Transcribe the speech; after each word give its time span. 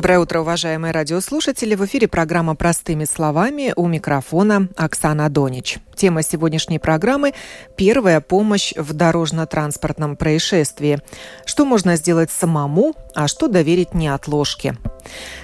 Доброе 0.00 0.20
утро, 0.20 0.40
уважаемые 0.40 0.92
радиослушатели. 0.92 1.74
В 1.74 1.84
эфире 1.84 2.08
программа 2.08 2.54
«Простыми 2.54 3.04
словами» 3.04 3.74
у 3.76 3.86
микрофона 3.86 4.70
Оксана 4.74 5.28
Донич. 5.28 5.76
Тема 5.94 6.22
сегодняшней 6.22 6.78
программы– 6.78 7.34
первая 7.76 8.22
помощь 8.22 8.72
в 8.74 8.94
дорожно-транспортном 8.94 10.16
происшествии. 10.16 11.00
Что 11.44 11.66
можно 11.66 11.96
сделать 11.96 12.30
самому, 12.30 12.94
а 13.14 13.28
что 13.28 13.46
доверить 13.46 13.92
неотложке. 13.92 14.78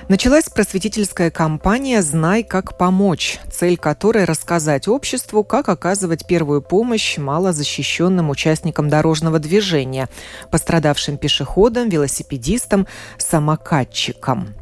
Началась 0.08 0.48
просветительская 0.48 1.32
кампания 1.32 2.00
«Знай, 2.00 2.44
как 2.44 2.78
помочь», 2.78 3.40
цель 3.50 3.76
которой– 3.76 4.24
рассказать 4.26 4.86
обществу, 4.86 5.42
как 5.42 5.68
оказывать 5.68 6.28
первую 6.28 6.62
помощь 6.62 7.18
малозащищенным 7.18 8.30
участникам 8.30 8.88
дорожного 8.88 9.40
движения, 9.40 10.08
пострадавшим 10.52 11.18
пешеходам, 11.18 11.88
велосипедистам, 11.88 12.86
самокатчикам. 13.18 14.54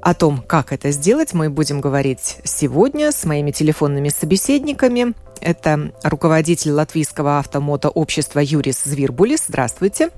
О 0.00 0.14
том, 0.14 0.38
как 0.40 0.72
это 0.72 0.90
сделать, 0.90 1.34
мы 1.34 1.50
будем 1.50 1.82
говорить 1.82 2.38
сегодня 2.44 3.12
с 3.12 3.26
моими 3.26 3.50
телефонными 3.50 4.08
собеседниками. 4.08 5.12
Это 5.42 5.92
руководитель 6.02 6.70
Латвийского 6.70 7.40
автомотообщества 7.40 8.40
Юрис 8.40 8.84
Звирбулис. 8.84 9.44
Здравствуйте. 9.48 10.08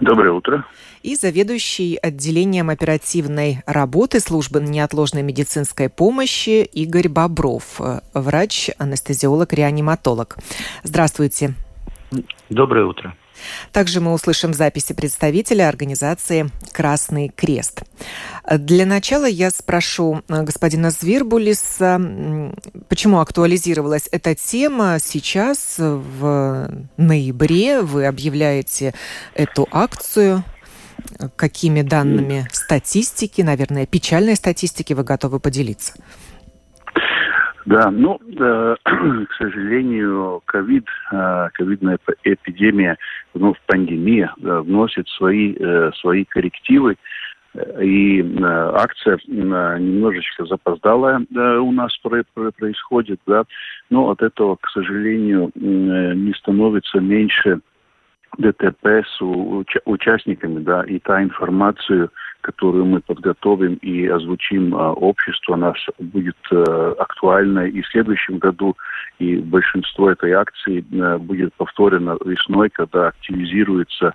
Доброе 0.00 0.32
утро. 0.32 0.66
И 1.02 1.16
заведующий 1.16 1.96
отделением 1.96 2.68
оперативной 2.68 3.62
работы 3.64 4.20
службы 4.20 4.60
неотложной 4.60 5.22
медицинской 5.22 5.88
помощи 5.88 6.62
Игорь 6.62 7.08
Бобров, 7.08 7.80
врач-анестезиолог-реаниматолог. 8.12 10.36
Здравствуйте. 10.82 11.54
Доброе 12.50 12.84
утро. 12.84 13.16
Также 13.72 14.00
мы 14.00 14.12
услышим 14.12 14.52
записи 14.52 14.92
представителя 14.92 15.68
организации 15.68 16.50
«Красный 16.72 17.30
крест». 17.34 17.82
Для 18.50 18.84
начала 18.84 19.26
я 19.26 19.50
спрошу 19.50 20.22
э, 20.28 20.42
господина 20.42 20.90
Звирбулиса, 20.90 22.00
почему 22.88 23.20
актуализировалась 23.20 24.08
эта 24.12 24.34
тема 24.34 24.98
сейчас, 25.00 25.76
в 25.78 26.70
ноябре. 26.96 27.80
Вы 27.80 28.06
объявляете 28.06 28.94
эту 29.34 29.68
акцию. 29.70 30.44
Какими 31.36 31.82
данными 31.82 32.46
статистики, 32.52 33.42
наверное, 33.42 33.86
печальной 33.86 34.36
статистики 34.36 34.92
вы 34.92 35.04
готовы 35.04 35.40
поделиться? 35.40 35.94
Да, 37.66 37.90
ну, 37.90 38.18
э, 38.38 38.74
к 38.84 39.34
сожалению, 39.38 40.42
ковид, 40.46 40.86
э, 41.12 41.48
ковидная 41.52 41.98
эпидемия, 42.24 42.96
ну, 43.34 43.54
пандемия 43.66 44.32
вносит 44.38 45.08
свои, 45.08 45.54
э, 45.58 45.90
свои 46.00 46.24
коррективы, 46.24 46.96
и 47.80 48.24
акция 48.42 49.18
немножечко 49.26 50.46
запоздалая 50.46 51.20
у 51.60 51.72
нас 51.72 51.96
про, 51.98 52.22
про, 52.32 52.52
происходит, 52.52 53.20
да, 53.26 53.42
но 53.90 54.10
от 54.10 54.22
этого, 54.22 54.56
к 54.60 54.68
сожалению, 54.70 55.50
не 55.56 56.32
становится 56.34 57.00
меньше 57.00 57.58
ДТП 58.38 59.02
с 59.04 59.20
уча- 59.20 59.80
участниками, 59.84 60.60
да, 60.60 60.82
и 60.84 60.98
та 60.98 61.22
информация, 61.22 62.08
которую 62.42 62.86
мы 62.86 63.00
подготовим 63.00 63.74
и 63.74 64.06
озвучим 64.06 64.74
а, 64.74 64.92
обществу, 64.92 65.54
она 65.54 65.74
будет 65.98 66.36
а, 66.50 66.94
актуальна 66.98 67.66
и 67.66 67.82
в 67.82 67.88
следующем 67.88 68.38
году, 68.38 68.76
и 69.18 69.36
большинство 69.36 70.10
этой 70.10 70.32
акции 70.32 70.84
а, 71.00 71.18
будет 71.18 71.52
повторено 71.54 72.16
весной, 72.24 72.70
когда 72.70 73.08
активизируются 73.08 74.08
а, 74.08 74.14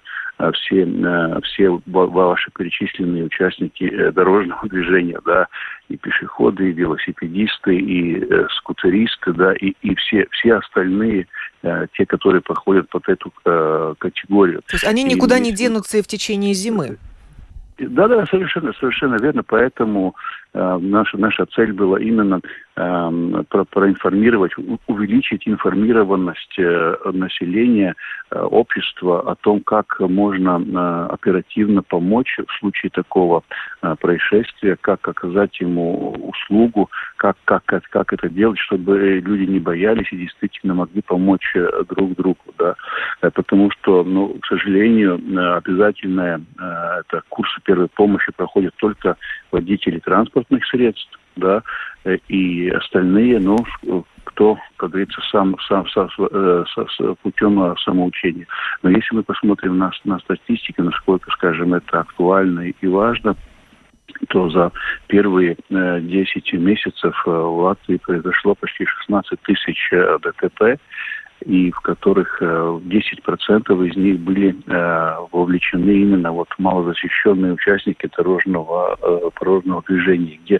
все, 0.51 0.83
а, 0.83 1.39
все 1.41 1.79
ваши 1.85 2.51
перечисленные 2.51 3.23
участники 3.23 3.83
э, 3.83 4.11
дорожного 4.11 4.61
движения, 4.69 5.19
да, 5.25 5.47
и 5.89 5.97
пешеходы, 5.97 6.69
и 6.69 6.73
велосипедисты, 6.73 7.77
и 7.77 8.19
э, 8.19 8.47
скутеристы, 8.57 9.33
да, 9.33 9.53
и, 9.53 9.73
и 9.81 9.95
все, 9.95 10.27
все 10.31 10.55
остальные, 10.55 11.27
э, 11.63 11.87
те, 11.93 12.05
которые 12.05 12.41
проходят 12.41 12.89
под 12.89 13.07
эту 13.07 13.33
э, 13.45 13.93
категорию. 13.97 14.61
То 14.67 14.75
есть 14.75 14.85
они 14.85 15.03
никуда 15.03 15.37
и, 15.37 15.41
не 15.41 15.51
денутся 15.51 15.97
и 15.97 16.01
в 16.01 16.07
течение 16.07 16.53
зимы? 16.53 16.97
Да, 17.77 18.07
да, 18.07 18.25
совершенно, 18.27 18.71
совершенно 18.73 19.15
верно. 19.15 19.43
Поэтому 19.43 20.15
э, 20.53 20.77
наша 20.81 21.17
наша 21.17 21.45
цель 21.45 21.73
была 21.73 21.99
именно 21.99 22.39
э, 22.77 23.43
про, 23.49 23.65
проинформировать, 23.65 24.53
увеличить 24.87 25.45
информированность 25.45 26.57
э, 26.57 26.95
населения, 27.11 27.95
э, 28.31 28.39
общества 28.39 29.29
о 29.29 29.35
том, 29.35 29.59
как 29.59 29.99
можно 29.99 30.61
э, 30.61 31.13
оперативно 31.13 31.83
помочь 31.83 32.37
в 32.47 32.59
случае 32.59 32.91
такого 32.91 33.43
э, 33.81 33.95
происшествия, 33.99 34.77
как 34.79 35.05
оказать 35.05 35.59
ему 35.59 36.11
услугу, 36.29 36.89
как 37.43 37.63
как 37.65 37.83
как 37.89 38.13
это 38.13 38.29
делать, 38.29 38.59
чтобы 38.59 39.19
люди 39.19 39.49
не 39.49 39.59
боялись 39.59 40.07
и 40.11 40.17
действительно 40.17 40.73
могли 40.75 41.01
помочь 41.01 41.55
э, 41.55 41.83
друг 41.89 42.15
другу, 42.15 42.53
да, 42.57 42.75
э, 43.21 43.31
потому 43.31 43.71
что, 43.71 44.03
ну, 44.03 44.37
к 44.41 44.45
сожалению, 44.47 45.17
э, 45.17 45.57
обязательная 45.57 46.37
э, 46.37 47.01
это 47.01 47.23
курсы 47.29 47.59
первой 47.63 47.87
помощи 47.87 48.31
проходят 48.35 48.75
только 48.75 49.17
водители 49.51 49.99
транспортных 49.99 50.65
средств, 50.67 51.19
да, 51.35 51.63
и 52.27 52.69
остальные, 52.69 53.39
ну, 53.39 53.57
кто, 54.23 54.57
как 54.77 54.91
говорится, 54.91 55.21
сам, 55.31 55.55
сам, 55.67 55.87
сам 55.89 56.09
э, 56.19 56.63
путем 57.21 57.75
самоучения. 57.77 58.47
Но 58.83 58.89
если 58.89 59.15
мы 59.15 59.23
посмотрим 59.23 59.77
на, 59.77 59.91
на 60.03 60.19
статистику, 60.19 60.83
насколько, 60.83 61.31
скажем, 61.31 61.73
это 61.73 62.01
актуально 62.01 62.69
и 62.69 62.87
важно, 62.87 63.35
то 64.29 64.49
за 64.49 64.71
первые 65.07 65.57
э, 65.69 65.99
10 66.01 66.53
месяцев 66.53 67.23
э, 67.25 67.29
в 67.29 67.57
Латвии 67.59 67.97
произошло 67.97 68.55
почти 68.55 68.85
16 68.85 69.41
тысяч 69.41 69.89
э, 69.91 70.17
ДТП 70.21 70.79
и 71.41 71.71
в 71.71 71.79
которых 71.81 72.41
10% 72.41 72.83
э, 72.87 73.87
из 73.87 73.95
них 73.95 74.19
были 74.19 74.55
э, 74.67 75.15
вовлечены 75.31 75.91
именно 75.91 76.31
вот 76.31 76.47
малозащищенные 76.57 77.53
участники 77.53 78.09
дорожного, 78.15 78.97
э, 79.01 79.29
дорожного 79.39 79.83
движения, 79.87 80.39
где 80.43 80.59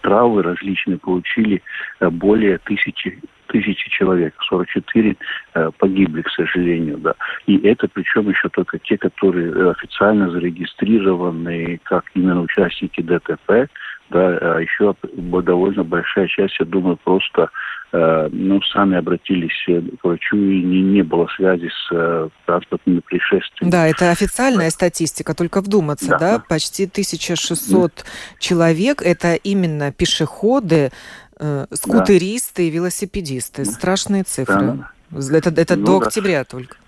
травмы 0.00 0.42
различные 0.42 0.98
получили 0.98 1.62
более 2.00 2.58
тысячи 2.58 3.20
тысячи 3.52 3.90
человек, 3.90 4.34
44 4.48 5.16
э, 5.54 5.70
погибли, 5.78 6.22
к 6.22 6.30
сожалению, 6.30 6.98
да. 6.98 7.14
И 7.46 7.58
это 7.58 7.86
причем 7.86 8.30
еще 8.30 8.48
только 8.48 8.78
те, 8.78 8.96
которые 8.96 9.70
официально 9.70 10.30
зарегистрированы 10.30 11.78
как 11.82 12.04
именно 12.14 12.40
участники 12.40 13.02
ДТП, 13.02 13.68
да, 14.12 14.38
а 14.40 14.60
еще 14.60 14.94
довольно 15.12 15.84
большая 15.84 16.28
часть, 16.28 16.58
я 16.60 16.66
думаю, 16.66 16.98
просто 17.02 17.50
Э, 17.94 18.28
ну, 18.32 18.58
сами 18.72 18.96
обратились 18.96 19.52
к 19.66 20.04
врачу, 20.04 20.36
и 20.36 20.62
не, 20.62 20.80
не 20.80 21.02
было 21.02 21.28
связи 21.36 21.68
с 21.68 21.88
э, 21.92 22.28
транспортными 22.46 23.00
происшествиями. 23.00 23.70
Да, 23.70 23.86
это 23.86 24.10
официальная 24.10 24.70
статистика, 24.70 25.34
только 25.34 25.60
вдуматься, 25.60 26.08
да, 26.08 26.18
да? 26.18 26.38
почти 26.38 26.84
1600 26.84 27.92
да. 27.94 28.02
человек, 28.38 29.02
это 29.02 29.34
именно 29.34 29.92
пешеходы, 29.92 30.90
э, 31.38 31.66
скутеристы 31.70 32.62
да. 32.62 32.68
и 32.68 32.70
велосипедисты. 32.70 33.66
Страшные 33.66 34.22
цифры. 34.22 34.78
Да. 35.10 35.36
Это, 35.36 35.50
это 35.50 35.76
ну, 35.76 35.84
до 35.84 36.00
да. 36.00 36.06
октября 36.06 36.44
только. 36.44 36.78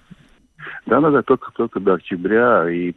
Да, 0.95 1.01
да, 1.01 1.11
да, 1.11 1.23
только, 1.23 1.51
только 1.57 1.81
до 1.81 1.95
октября. 1.95 2.71
И, 2.71 2.93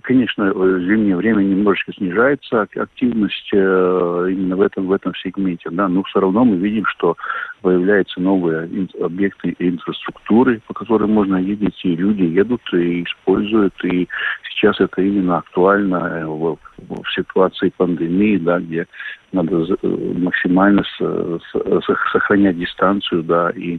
конечно, 0.00 0.54
в 0.54 0.80
зимнее 0.80 1.16
время 1.16 1.42
немножечко 1.42 1.92
снижается 1.92 2.62
активность 2.62 3.50
э, 3.52 4.28
именно 4.30 4.56
в 4.56 4.62
этом, 4.62 4.86
в 4.86 4.92
этом 4.92 5.14
сегменте, 5.16 5.68
да, 5.70 5.86
но 5.86 6.02
все 6.04 6.20
равно 6.20 6.46
мы 6.46 6.56
видим, 6.56 6.86
что 6.86 7.14
появляются 7.60 8.22
новые 8.22 8.70
объекты 9.02 9.54
инфраструктуры, 9.58 10.62
по 10.66 10.72
которым 10.72 11.10
можно 11.12 11.36
ездить, 11.36 11.78
и 11.84 11.94
люди 11.94 12.22
едут 12.22 12.62
и 12.72 13.02
используют, 13.02 13.74
и 13.84 14.08
сейчас 14.48 14.80
это 14.80 15.02
именно 15.02 15.36
актуально 15.36 15.96
э, 15.96 16.24
в, 16.24 16.56
в 16.78 17.14
ситуации 17.14 17.70
пандемии, 17.76 18.38
да, 18.38 18.60
где 18.60 18.86
надо 19.32 19.76
максимально 19.82 20.84
с, 20.84 20.96
с, 20.98 22.12
сохранять 22.12 22.58
дистанцию, 22.58 23.24
да, 23.24 23.50
и 23.50 23.78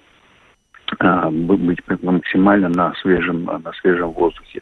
быть 1.31 1.79
максимально 2.01 2.69
на 2.69 2.93
свежем, 3.01 3.45
на 3.45 3.71
свежем 3.81 4.11
воздухе. 4.11 4.61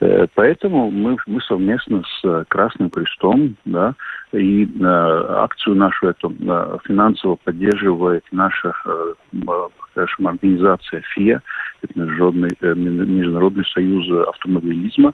Э, 0.00 0.26
поэтому 0.34 0.90
мы, 0.90 1.16
мы 1.26 1.40
совместно 1.42 2.02
с 2.20 2.44
Красным 2.48 2.90
Крестом 2.90 3.56
да, 3.64 3.94
и 4.32 4.64
э, 4.64 4.84
акцию 4.84 5.76
нашу 5.76 6.08
эту 6.08 6.30
э, 6.30 6.78
финансово 6.84 7.36
поддерживает 7.36 8.24
наша 8.32 8.74
э, 8.84 9.14
скажем, 9.92 10.26
организация 10.26 11.02
ФИА, 11.14 11.40
это 11.82 11.98
Международный, 11.98 12.50
э, 12.60 12.74
Международный 12.74 13.64
союз 13.66 14.28
автомобилизма, 14.28 15.12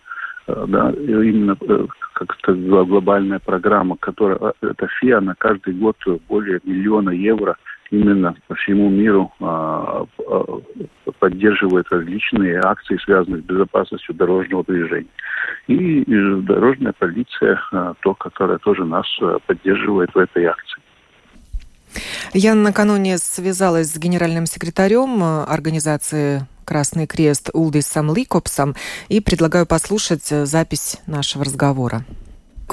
э, 0.49 0.65
да, 0.69 0.91
именно 0.91 1.57
э, 1.61 1.87
как 2.15 2.37
то 2.43 2.55
глобальная 2.55 3.39
программа, 3.39 3.97
которая, 3.97 4.55
эта 4.61 4.89
ФИА 5.01 5.21
на 5.21 5.35
каждый 5.37 5.75
год 5.75 5.97
более 6.29 6.61
миллиона 6.65 7.11
евро– 7.11 7.57
именно 7.93 8.35
по 8.49 8.55
всему 8.55 8.89
миру 8.89 9.31
а, 9.41 10.07
а, 10.27 10.61
поддерживает 11.19 11.87
различные 11.91 12.59
акции, 12.59 12.99
связанные 13.05 13.43
с 13.43 13.45
безопасностью 13.45 14.15
дорожного 14.15 14.65
движения. 14.65 15.09
И 15.69 16.05
дорожная 16.43 16.95
полиция, 16.99 17.61
а, 17.71 17.95
то, 18.01 18.15
которая 18.15 18.59
тоже 18.59 18.85
нас 18.85 19.07
поддерживает 19.47 20.13
в 20.15 20.19
этой 20.19 20.47
акции. 20.47 20.83
Я 22.33 22.55
накануне 22.55 23.19
связалась 23.19 23.93
с 23.93 23.99
генеральным 23.99 24.47
секретарем 24.47 25.23
организации 25.23 26.47
«Красный 26.65 27.07
крест» 27.07 27.51
Улдисом 27.53 28.15
Ликопсом 28.15 28.75
и 29.09 29.21
предлагаю 29.21 29.67
послушать 29.67 30.25
запись 30.25 30.99
нашего 31.07 31.45
разговора. 31.45 32.05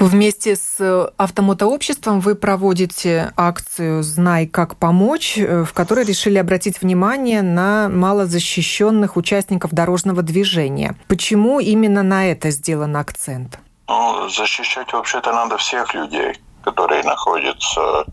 Вместе 0.00 0.56
с 0.56 0.76
э, 0.78 1.10
автомотообществом 1.18 2.20
вы 2.20 2.34
проводите 2.34 3.34
акцию 3.36 4.02
«Знай, 4.02 4.46
как 4.46 4.76
помочь», 4.76 5.36
э, 5.36 5.62
в 5.64 5.74
которой 5.74 6.06
решили 6.06 6.38
обратить 6.38 6.80
внимание 6.80 7.42
на 7.42 7.90
малозащищенных 7.90 9.18
участников 9.18 9.72
дорожного 9.72 10.22
движения. 10.22 10.96
Почему 11.06 11.60
именно 11.60 12.02
на 12.02 12.30
это 12.30 12.48
сделан 12.48 12.96
акцент? 12.96 13.58
Ну, 13.88 14.26
защищать 14.30 14.90
вообще-то 14.90 15.34
надо 15.34 15.58
всех 15.58 15.92
людей, 15.92 16.32
которые 16.64 17.02
находятся 17.02 18.06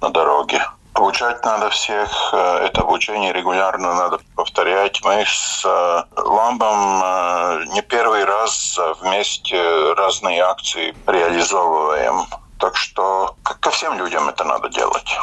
на 0.00 0.10
дороге. 0.10 0.60
Обучать 0.98 1.44
надо 1.44 1.70
всех, 1.70 2.10
э, 2.32 2.66
это 2.66 2.80
обучение 2.80 3.32
регулярно 3.32 3.94
надо 3.94 4.18
повторять. 4.34 5.00
Мы 5.04 5.24
с 5.24 5.64
э, 5.64 6.02
Ламбом 6.20 7.00
э, 7.04 7.64
не 7.68 7.82
первый 7.82 8.24
раз 8.24 8.76
вместе 9.00 9.62
разные 9.92 10.42
акции 10.42 10.96
реализовываем. 11.06 12.26
Так 12.58 12.76
что 12.76 13.36
ко 13.44 13.70
всем 13.70 13.96
людям 13.96 14.28
это 14.28 14.42
надо 14.42 14.68
делать. 14.70 15.16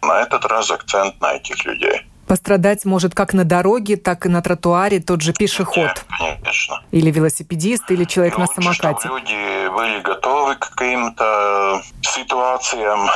На 0.00 0.22
этот 0.22 0.46
раз 0.46 0.70
акцент 0.70 1.20
на 1.20 1.34
этих 1.34 1.66
людей. 1.66 2.09
Пострадать 2.30 2.84
может 2.84 3.12
как 3.12 3.34
на 3.34 3.42
дороге, 3.42 3.96
так 3.96 4.24
и 4.24 4.28
на 4.28 4.40
тротуаре 4.40 5.00
тот 5.00 5.20
же 5.20 5.32
пешеход. 5.32 6.04
Конечно. 6.16 6.80
Или 6.92 7.10
велосипедист, 7.10 7.90
или 7.90 8.04
человек 8.04 8.38
ну, 8.38 8.42
на 8.42 8.46
самокате. 8.46 9.00
Чтобы 9.00 9.18
люди 9.18 9.68
были 9.74 10.00
готовы 10.00 10.54
к 10.54 10.70
каким-то 10.70 11.82
ситуациям. 12.02 13.08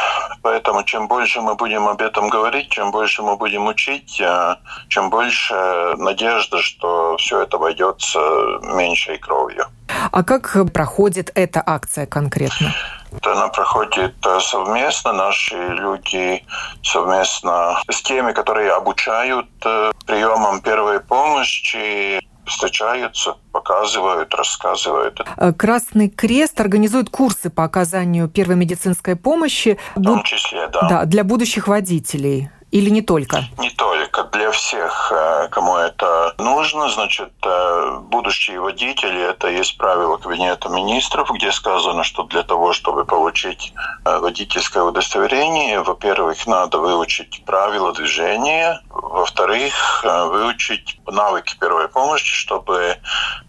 Поэтому 0.43 0.83
чем 0.83 1.07
больше 1.07 1.41
мы 1.41 1.55
будем 1.55 1.87
об 1.87 2.03
этом 2.03 2.29
говорить, 2.29 2.71
чем 2.71 2.91
больше 2.91 3.23
мы 3.23 3.37
будем 3.37 3.69
учить, 3.69 4.21
э, 4.21 4.57
чем 4.89 5.11
больше 5.11 5.55
надежда, 5.97 6.61
что 6.61 7.17
все 7.17 7.43
это 7.43 7.57
обойдется 7.57 8.19
меньшей 8.63 9.19
кровью. 9.19 9.67
А 10.11 10.25
как 10.25 10.57
проходит 10.73 11.31
эта 11.37 11.63
акция 11.65 12.07
конкретно? 12.07 12.75
Она 13.23 13.49
проходит 13.49 14.15
э, 14.27 14.41
совместно. 14.41 15.13
Наши 15.13 15.57
люди 15.57 16.45
совместно 16.83 17.81
с 17.91 18.03
теми, 18.03 18.33
которые 18.33 18.73
обучают 18.73 19.47
э, 19.65 19.93
приемам 20.07 20.61
первой 20.61 21.01
помощи, 21.01 22.21
встречаются, 22.47 23.37
показывают, 23.53 24.35
рассказывают. 24.35 25.21
Э, 25.37 25.53
Красный 25.53 26.09
Крест 26.09 26.61
организует 26.61 27.11
курсы 27.11 27.51
по 27.51 27.65
оказанию 27.65 28.29
первой 28.29 28.57
медицинской 28.57 29.17
помощи. 29.17 29.79
В 29.95 30.03
том 30.03 30.23
числе, 30.23 30.69
да. 30.69 30.89
Да, 30.89 31.05
для 31.05 31.25
будущих 31.25 31.69
водителей. 31.69 32.51
Или 32.75 32.91
не 32.91 33.03
только? 33.03 33.44
Не 33.59 33.71
только. 33.71 34.25
Для 34.25 34.50
всех, 34.50 35.12
э, 35.15 35.49
кому 35.53 35.76
это 35.76 36.35
нужно, 36.38 36.88
значит, 36.88 37.31
э, 37.44 37.99
будущие 38.00 38.59
водители, 38.59 39.31
это 39.31 39.47
есть 39.47 39.79
правило 39.79 40.17
Кабинета 40.17 40.69
министров, 40.69 41.31
где 41.31 41.53
сказано, 41.53 42.03
что 42.03 42.25
для 42.25 42.43
того, 42.43 42.73
чтобы 42.73 43.05
получить 43.05 43.73
э, 44.05 44.19
водительское 44.19 44.82
удостоверение, 44.82 45.82
во-первых, 45.82 46.49
надо 46.49 46.79
выучить 46.79 47.44
правила 47.44 47.93
движения, 47.93 48.81
во-вторых, 48.91 50.05
выучить 50.05 50.99
навыки 51.06 51.56
первой 51.61 51.87
помощи, 51.87 52.35
чтобы 52.35 52.97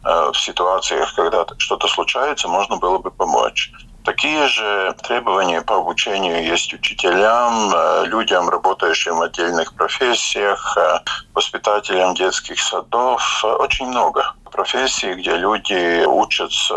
в 0.04 0.36
ситуациях, 0.36 1.16
когда 1.16 1.48
что-то 1.57 1.88
случается, 1.88 2.48
можно 2.48 2.78
было 2.78 3.00
бы 3.00 3.10
помочь. 3.10 3.71
Такие 4.06 4.48
же 4.48 4.96
требования 5.02 5.62
по 5.62 5.78
обучению 5.78 6.44
есть 6.44 6.72
учителям, 6.74 7.74
э, 7.74 8.06
людям, 8.06 8.50
работающим 8.50 9.18
в 9.18 9.22
отдельных 9.24 9.74
профессиях, 9.74 10.78
э, 10.78 11.00
воспитателям 11.34 12.13
детских 12.13 12.60
садов. 12.60 13.44
Очень 13.44 13.88
много 13.88 14.34
профессий, 14.52 15.16
где 15.16 15.36
люди 15.36 16.06
учатся 16.06 16.75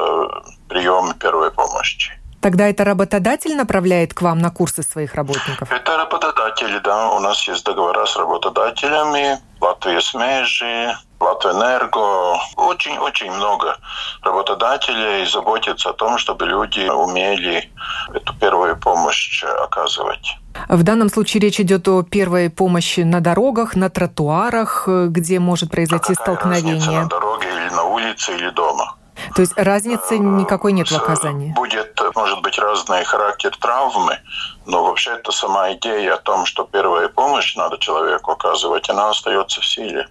приему 0.68 1.12
первой 1.14 1.50
помощи. 1.50 2.18
Тогда 2.40 2.68
это 2.68 2.84
работодатель 2.84 3.56
направляет 3.56 4.14
к 4.14 4.22
вам 4.22 4.38
на 4.38 4.50
курсы 4.50 4.82
своих 4.82 5.14
работников? 5.14 5.70
Это 5.70 5.96
работодатели, 5.96 6.78
да. 6.78 7.10
У 7.10 7.20
нас 7.20 7.46
есть 7.48 7.64
договора 7.64 8.06
с 8.06 8.16
работодателями. 8.16 9.38
Латвия 9.60 10.00
Смежи, 10.00 10.96
Латвэнерго. 11.20 12.38
Очень-очень 12.56 13.30
много 13.32 13.76
работодателей 14.22 15.26
заботятся 15.26 15.90
о 15.90 15.92
том, 15.92 16.18
чтобы 16.18 16.46
люди 16.46 16.88
умели 16.88 17.70
эту 18.12 18.34
первую 18.34 18.76
помощь 18.76 19.42
оказывать. 19.44 20.36
В 20.68 20.82
данном 20.82 21.08
случае 21.08 21.40
речь 21.42 21.60
идет 21.60 21.88
о 21.88 22.02
первой 22.02 22.50
помощи 22.50 23.00
на 23.00 23.20
дорогах, 23.20 23.76
на 23.76 23.90
тротуарах, 23.90 24.88
где 24.88 25.38
может 25.38 25.70
произойти 25.70 26.12
а 26.12 26.22
столкновение. 26.22 27.02
на 27.02 27.06
дороге 27.06 27.48
или 27.48 27.74
на 27.74 27.84
улице 27.84 28.34
или 28.34 28.50
дома? 28.50 28.97
То 29.34 29.42
есть 29.42 29.52
разницы 29.56 30.18
никакой 30.18 30.72
нет 30.72 30.90
в 30.90 30.96
оказании? 30.96 31.52
Будет, 31.52 32.00
может 32.14 32.42
быть, 32.42 32.58
разный 32.58 33.04
характер 33.04 33.56
травмы, 33.60 34.18
но 34.66 34.84
вообще 34.84 35.12
это 35.12 35.32
сама 35.32 35.72
идея 35.72 36.14
о 36.14 36.18
том, 36.18 36.46
что 36.46 36.64
первая 36.64 37.08
помощь 37.08 37.56
надо 37.56 37.78
человеку 37.78 38.32
оказывать, 38.32 38.88
она 38.90 39.10
остается 39.10 39.60
в 39.60 39.66
силе. 39.66 40.08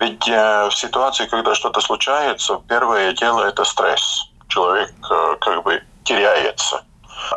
Ведь 0.00 0.28
э, 0.28 0.68
в 0.68 0.74
ситуации, 0.74 1.26
когда 1.26 1.54
что-то 1.54 1.80
случается, 1.80 2.60
первое 2.68 3.12
дело– 3.12 3.44
это 3.48 3.64
стресс. 3.64 4.30
Человек 4.48 4.92
э, 5.10 5.36
как 5.40 5.62
бы 5.62 5.82
теряется. 6.04 6.84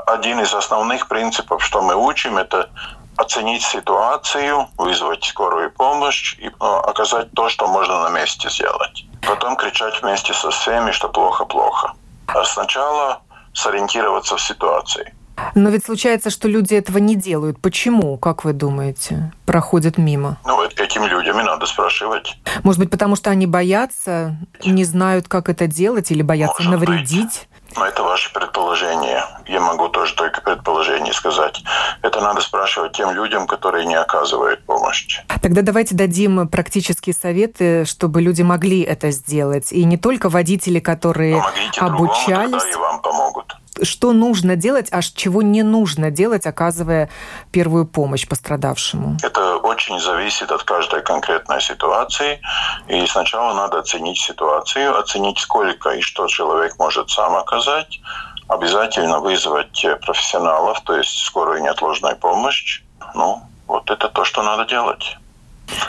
Один 0.06 0.40
из 0.40 0.54
основных 0.54 1.08
принципов, 1.08 1.64
что 1.64 1.82
мы 1.82 1.96
учим, 1.96 2.38
это 2.38 2.70
оценить 3.20 3.64
ситуацию, 3.64 4.68
вызвать 4.78 5.24
скорую 5.24 5.72
помощь 5.72 6.38
и 6.40 6.50
ну, 6.60 6.78
оказать 6.78 7.32
то, 7.34 7.50
что 7.50 7.68
можно 7.68 8.10
на 8.10 8.10
месте 8.10 8.50
сделать. 8.50 9.06
Потом 9.22 9.56
кричать 9.56 10.02
вместе 10.02 10.34
со 10.34 10.50
всеми, 10.50 10.92
что 10.92 11.10
плохо-плохо. 11.10 11.94
А 12.28 12.44
сначала 12.46 13.22
сориентироваться 13.54 14.38
в 14.38 14.42
ситуации. 14.42 15.14
Но 15.56 15.70
ведь 15.70 15.86
случается, 15.86 16.30
что 16.30 16.48
люди 16.48 16.74
этого 16.74 16.98
не 16.98 17.16
делают. 17.16 17.60
Почему, 17.62 18.18
как 18.18 18.44
вы 18.44 18.54
думаете, 18.54 19.32
проходят 19.46 19.98
мимо? 19.98 20.38
Ну, 20.46 20.60
этим 20.64 21.06
людям 21.06 21.40
и 21.40 21.44
надо 21.44 21.66
спрашивать. 21.66 22.38
Может 22.64 22.80
быть, 22.80 22.90
потому 22.90 23.16
что 23.16 23.30
они 23.30 23.46
боятся, 23.48 24.38
не 24.66 24.84
знают, 24.84 25.28
как 25.28 25.50
это 25.50 25.68
делать, 25.68 26.12
или 26.12 26.22
боятся 26.22 26.64
Может 26.64 26.72
навредить? 26.72 27.24
Быть. 27.24 27.50
Но 27.80 27.86
это 27.86 28.04
ваше 28.04 28.34
предположение. 28.34 29.24
Я 29.48 29.62
могу 29.62 29.88
тоже 29.88 30.14
только 30.14 30.42
предположение 30.42 31.14
сказать. 31.14 31.64
Это 32.02 32.20
надо 32.20 32.42
спрашивать 32.42 32.92
тем 32.92 33.12
людям, 33.12 33.48
которые 33.48 33.86
не 33.86 33.96
оказывают 33.96 34.62
помощь. 34.66 35.22
Тогда 35.42 35.62
давайте 35.62 35.96
дадим 35.96 36.50
практические 36.50 37.16
советы, 37.16 37.86
чтобы 37.86 38.22
люди 38.22 38.42
могли 38.42 38.82
это 38.82 39.12
сделать. 39.12 39.72
И 39.72 39.86
не 39.86 39.96
только 39.96 40.28
водители, 40.28 40.80
которые 40.80 41.42
Помогите 41.42 41.80
обучались. 41.80 42.52
Другому, 42.52 42.72
и 42.72 42.76
вам 42.76 43.02
помогут 43.02 43.59
что 43.84 44.14
нужно 44.14 44.56
делать, 44.56 44.90
а 44.92 45.02
чего 45.02 45.42
не 45.42 45.64
нужно 45.64 46.12
делать, 46.12 46.46
оказывая 46.46 47.10
первую 47.52 47.86
помощь 47.86 48.28
пострадавшему? 48.28 49.18
Это 49.24 49.58
очень 49.58 50.00
зависит 50.00 50.52
от 50.52 50.64
каждой 50.64 51.02
конкретной 51.02 51.62
ситуации. 51.62 52.42
И 52.88 53.06
сначала 53.08 53.54
надо 53.54 53.80
оценить 53.80 54.20
ситуацию, 54.20 54.98
оценить, 54.98 55.40
сколько 55.40 55.90
и 55.92 56.02
что 56.02 56.28
человек 56.28 56.78
может 56.80 57.10
сам 57.10 57.36
оказать. 57.36 58.00
Обязательно 58.48 59.20
вызвать 59.20 59.86
профессионалов, 60.02 60.82
то 60.82 60.96
есть 60.98 61.24
скорую 61.26 61.62
неотложную 61.62 62.16
помощь. 62.16 62.82
Ну, 63.14 63.42
вот 63.68 63.90
это 63.92 64.10
то, 64.10 64.26
что 64.26 64.44
надо 64.44 64.66
делать. 64.66 65.18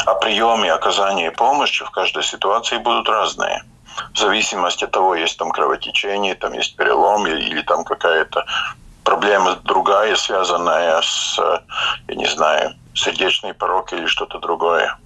А 0.05 0.15
приемы 0.15 0.67
и 0.67 0.71
оказание 0.71 1.31
помощи 1.31 1.85
в 1.85 1.91
каждой 1.91 2.23
ситуации 2.23 2.77
будут 2.77 3.09
разные 3.09 3.63
в 4.15 4.19
зависимости 4.19 4.85
от 4.85 4.91
того, 4.91 5.15
есть 5.15 5.39
там 5.39 5.51
кровотечение, 5.51 6.35
там 6.35 6.53
есть 6.53 6.77
перелом 6.77 7.27
или, 7.27 7.43
или 7.43 7.63
там 7.63 7.85
какая-то 7.85 8.45
проблема 9.05 9.57
другая, 9.65 10.17
связанная 10.17 11.01
с, 11.03 11.39
я 12.09 12.15
не 12.15 12.27
знаю, 12.27 12.75
сердечный 12.95 13.55
порог 13.55 13.93
или 13.93 14.07
что-то 14.07 14.39
другое. 14.39 14.97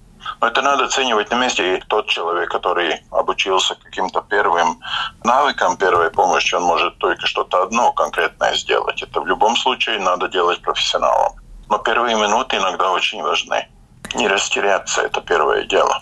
Но 0.41 0.47
это 0.47 0.61
надо 0.61 0.85
оценивать 0.85 1.31
на 1.31 1.35
месте. 1.35 1.77
И 1.77 1.81
тот 1.81 2.07
человек, 2.07 2.49
который 2.49 3.01
обучился 3.11 3.75
каким-то 3.75 4.21
первым 4.21 4.79
навыкам 5.23 5.77
первой 5.77 6.09
помощи, 6.09 6.55
он 6.55 6.63
может 6.63 6.97
только 6.97 7.25
что-то 7.27 7.63
одно 7.63 7.91
конкретное 7.93 8.55
сделать. 8.55 9.01
Это 9.03 9.21
в 9.21 9.27
любом 9.27 9.55
случае 9.55 9.99
надо 9.99 10.27
делать 10.27 10.61
профессионалом. 10.61 11.33
Но 11.69 11.77
первые 11.77 12.15
минуты 12.15 12.57
иногда 12.57 12.91
очень 12.91 13.21
важны. 13.21 13.67
Не 14.15 14.27
растеряться– 14.27 15.01
это 15.03 15.21
первое 15.21 15.63
дело. 15.63 16.01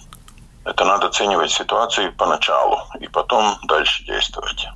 Это 0.66 0.86
надо 0.86 1.08
оценивать 1.08 1.52
ситуацию 1.52 2.14
поначалу 2.14 2.80
и 3.00 3.08
потом 3.08 3.58
дальше 3.68 4.04
действовать. 4.06 4.68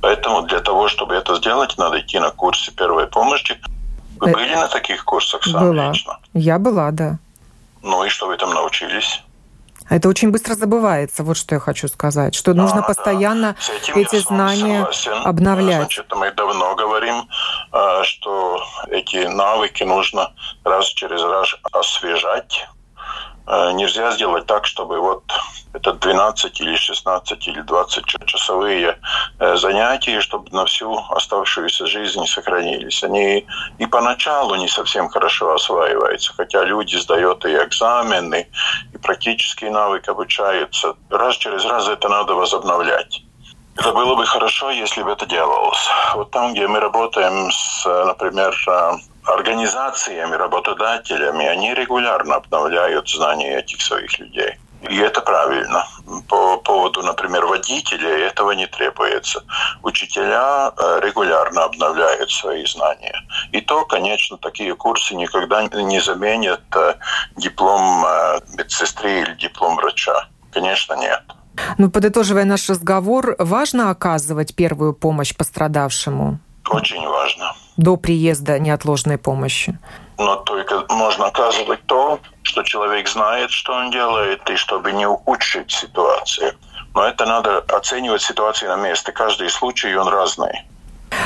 Поэтому 0.00 0.42
для 0.42 0.60
того, 0.60 0.88
чтобы 0.88 1.14
это 1.14 1.34
сделать, 1.36 1.76
надо 1.78 2.00
идти 2.00 2.18
на 2.18 2.30
курсы 2.30 2.72
первой 2.72 3.06
помощи. 3.06 3.60
Вы 4.20 4.30
э, 4.30 4.32
были 4.32 4.54
на 4.54 4.68
таких 4.68 5.04
курсах 5.04 5.42
сами 5.42 5.70
была. 5.72 5.88
лично? 5.88 6.18
Я 6.32 6.58
была, 6.58 6.90
да. 6.92 7.18
Ну 7.82 8.04
и 8.04 8.08
что 8.08 8.26
вы 8.26 8.36
там 8.36 8.52
научились? 8.54 9.22
Это 9.88 10.08
очень 10.08 10.30
быстро 10.30 10.54
забывается, 10.54 11.22
вот 11.22 11.36
что 11.36 11.54
я 11.54 11.60
хочу 11.60 11.86
сказать, 11.86 12.34
что 12.34 12.52
да, 12.52 12.62
нужно 12.62 12.82
постоянно 12.82 13.54
да. 13.86 14.00
эти 14.00 14.16
знания 14.16 14.78
согласен. 14.92 15.26
обновлять. 15.26 15.76
Значит, 15.76 16.12
мы 16.14 16.32
давно 16.32 16.74
говорим, 16.74 17.28
э, 17.72 18.02
что 18.02 18.60
эти 18.90 19.26
навыки 19.26 19.84
нужно 19.84 20.32
раз 20.64 20.86
через 20.86 21.22
раз 21.22 21.54
освежать, 21.70 22.68
нельзя 23.46 24.10
сделать 24.12 24.46
так, 24.46 24.66
чтобы 24.66 25.00
вот 25.00 25.22
это 25.76 25.92
12 25.92 26.60
или 26.60 26.74
16 26.74 27.48
или 27.48 27.60
20 27.60 28.04
часовые 28.26 28.98
э, 29.38 29.56
занятия, 29.56 30.20
чтобы 30.20 30.50
на 30.50 30.64
всю 30.64 30.96
оставшуюся 31.10 31.86
жизнь 31.86 32.24
сохранились. 32.26 33.04
Они 33.04 33.46
и 33.78 33.86
поначалу 33.86 34.54
не 34.56 34.68
совсем 34.68 35.08
хорошо 35.08 35.54
осваиваются, 35.54 36.32
хотя 36.34 36.64
люди 36.64 36.96
сдают 36.96 37.44
и 37.44 37.48
экзамены, 37.48 38.48
и 38.94 38.98
практический 38.98 39.68
навык 39.68 40.08
обучаются. 40.08 40.94
Раз 41.10 41.36
через 41.36 41.64
раз 41.64 41.88
это 41.88 42.08
надо 42.08 42.34
возобновлять. 42.34 43.25
Это 43.78 43.92
было 43.92 44.14
бы 44.14 44.24
хорошо, 44.24 44.70
если 44.70 45.02
бы 45.02 45.12
это 45.12 45.26
делалось. 45.26 45.88
Вот 46.14 46.30
там, 46.30 46.54
где 46.54 46.66
мы 46.66 46.80
работаем 46.80 47.50
с, 47.50 47.84
например, 47.84 48.54
э, 48.66 48.92
организациями, 49.24 50.34
работодателями, 50.34 51.46
они 51.46 51.74
регулярно 51.74 52.36
обновляют 52.36 53.08
знания 53.08 53.58
этих 53.58 53.82
своих 53.82 54.18
людей. 54.18 54.54
И 54.88 54.96
это 54.96 55.20
правильно. 55.20 55.86
По 56.28 56.56
поводу, 56.58 57.02
например, 57.02 57.44
водителей 57.44 58.22
этого 58.26 58.52
не 58.52 58.66
требуется. 58.66 59.44
Учителя 59.82 60.72
э, 60.74 61.00
регулярно 61.02 61.64
обновляют 61.64 62.30
свои 62.30 62.64
знания. 62.64 63.20
И 63.52 63.60
то, 63.60 63.84
конечно, 63.84 64.38
такие 64.38 64.74
курсы 64.74 65.14
никогда 65.14 65.62
не 65.64 66.00
заменят 66.00 66.62
э, 66.74 66.94
диплом 67.36 68.06
медсестры 68.56 69.20
или 69.20 69.34
диплом 69.34 69.76
врача. 69.76 70.28
Конечно, 70.50 70.94
нет. 70.94 71.22
Ну, 71.78 71.90
подытоживая 71.90 72.44
наш 72.44 72.68
разговор, 72.68 73.36
важно 73.38 73.90
оказывать 73.90 74.54
первую 74.54 74.92
помощь 74.92 75.34
пострадавшему? 75.34 76.38
Очень 76.68 77.06
важно 77.06 77.54
до 77.76 77.96
приезда 77.96 78.58
неотложной 78.58 79.18
помощи? 79.18 79.78
Но 80.18 80.36
только 80.36 80.84
можно 80.88 81.26
оказывать 81.26 81.80
то, 81.86 82.20
что 82.42 82.62
человек 82.62 83.08
знает, 83.08 83.50
что 83.50 83.74
он 83.74 83.90
делает, 83.90 84.48
и 84.48 84.56
чтобы 84.56 84.92
не 84.92 85.06
ухудшить 85.06 85.70
ситуацию. 85.70 86.52
Но 86.94 87.04
это 87.06 87.26
надо 87.26 87.58
оценивать 87.58 88.22
ситуацию 88.22 88.74
на 88.74 88.82
месте. 88.82 89.12
Каждый 89.12 89.50
случай, 89.50 89.94
он 89.94 90.08
разный. 90.08 90.64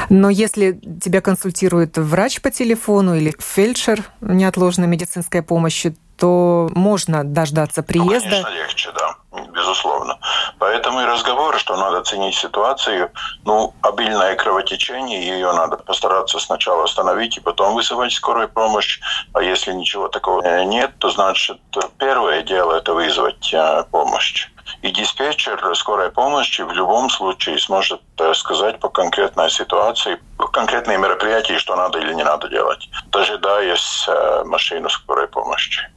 Но 0.08 0.28
если 0.28 0.72
тебя 1.02 1.20
консультирует 1.20 1.96
врач 1.96 2.40
по 2.40 2.50
телефону 2.50 3.14
или 3.14 3.32
фельдшер 3.38 4.02
неотложной 4.20 4.88
медицинской 4.88 5.42
помощи, 5.42 5.96
то 6.20 6.68
можно 6.74 7.24
дождаться 7.24 7.82
приезда. 7.82 8.28
Ну, 8.28 8.42
конечно, 8.42 8.50
легче, 8.50 8.92
да, 8.92 9.16
безусловно. 9.54 10.18
Поэтому 10.58 11.00
и 11.00 11.04
разговор, 11.04 11.58
что 11.58 11.76
надо 11.76 11.98
оценить 11.98 12.34
ситуацию. 12.34 13.10
Ну, 13.44 13.74
обильное 13.80 14.36
кровотечение, 14.36 15.26
ее 15.26 15.52
надо 15.52 15.78
постараться 15.78 16.38
сначала 16.38 16.84
остановить 16.84 17.38
и 17.38 17.40
потом 17.40 17.74
вызывать 17.74 18.12
скорую 18.12 18.48
помощь. 18.48 19.00
А 19.32 19.42
если 19.42 19.72
ничего 19.72 20.08
такого 20.08 20.64
нет, 20.64 20.92
то 20.98 21.08
значит 21.08 21.58
первое 21.98 22.42
дело 22.42 22.74
это 22.74 22.92
вызвать 22.92 23.54
э, 23.54 23.84
помощь. 23.90 24.48
И 24.82 24.90
диспетчер 24.90 25.74
скорой 25.74 26.10
помощи 26.10 26.62
в 26.62 26.72
любом 26.72 27.08
случае 27.10 27.58
сможет 27.58 28.02
э, 28.18 28.34
сказать 28.34 28.78
по 28.78 28.88
конкретной 28.88 29.50
ситуации, 29.50 30.18
по 30.36 30.46
конкретные 30.48 30.98
мероприятия, 30.98 31.58
что 31.58 31.76
надо 31.76 31.98
или 31.98 32.12
не 32.12 32.24
надо 32.24 32.48
делать, 32.48 32.88
дожидаясь 33.06 34.06
э, 34.08 34.44
машину 34.44 34.88
скорой 34.90 35.28
помощи. 35.28 35.90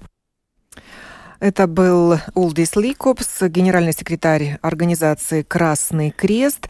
Это 1.44 1.68
был 1.68 2.20
Улдис 2.36 2.78
Ликопс, 2.78 3.42
генеральный 3.42 3.92
секретарь 3.92 4.60
организации 4.62 5.42
«Красный 5.42 6.10
крест». 6.10 6.70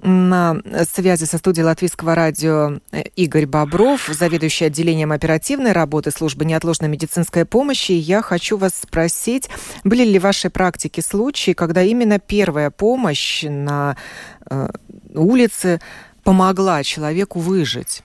На 0.00 0.56
связи 0.90 1.24
со 1.24 1.36
студией 1.36 1.66
Латвийского 1.66 2.14
радио 2.14 2.80
Игорь 3.16 3.44
Бобров, 3.44 4.08
заведующий 4.10 4.64
отделением 4.64 5.12
оперативной 5.12 5.72
работы 5.72 6.10
службы 6.10 6.46
неотложной 6.46 6.88
медицинской 6.88 7.44
помощи. 7.44 7.92
Я 7.92 8.22
хочу 8.22 8.56
вас 8.56 8.72
спросить, 8.74 9.50
были 9.84 10.04
ли 10.04 10.18
в 10.18 10.22
вашей 10.22 10.48
практике 10.48 11.02
случаи, 11.02 11.50
когда 11.50 11.82
именно 11.82 12.18
первая 12.18 12.70
помощь 12.70 13.42
на 13.42 13.94
э, 14.48 14.68
улице 15.14 15.82
помогла 16.22 16.82
человеку 16.82 17.40
выжить? 17.40 18.02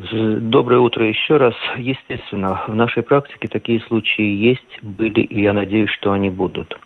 Доброе 0.00 0.78
утро 0.78 1.04
еще 1.08 1.38
раз. 1.38 1.54
Естественно, 1.76 2.62
в 2.68 2.74
нашей 2.74 3.02
практике 3.02 3.48
такие 3.48 3.80
случаи 3.80 4.22
есть, 4.22 4.78
были, 4.80 5.22
и 5.22 5.42
я 5.42 5.52
надеюсь, 5.52 5.90
что 5.90 6.12
они 6.12 6.30
будут. 6.30 6.78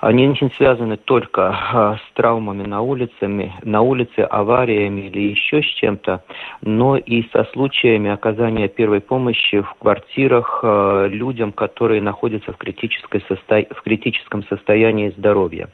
Они 0.00 0.26
не 0.26 0.50
связаны 0.58 0.98
только 0.98 1.48
а, 1.48 1.96
с 1.96 2.12
травмами 2.12 2.62
на 2.62 2.82
улице, 2.82 3.50
на 3.62 3.80
улице, 3.80 4.20
авариями 4.20 5.06
или 5.06 5.30
еще 5.30 5.62
с 5.62 5.64
чем-то, 5.64 6.24
но 6.60 6.98
и 6.98 7.22
со 7.32 7.44
случаями 7.54 8.10
оказания 8.10 8.68
первой 8.68 9.00
помощи 9.00 9.62
в 9.62 9.74
квартирах 9.78 10.60
а, 10.62 11.06
людям, 11.06 11.52
которые 11.52 12.02
находятся 12.02 12.52
в, 12.52 12.58
критической 12.58 13.24
состо... 13.26 13.64
в 13.74 13.80
критическом 13.80 14.44
состоянии 14.44 15.08
здоровья. 15.16 15.70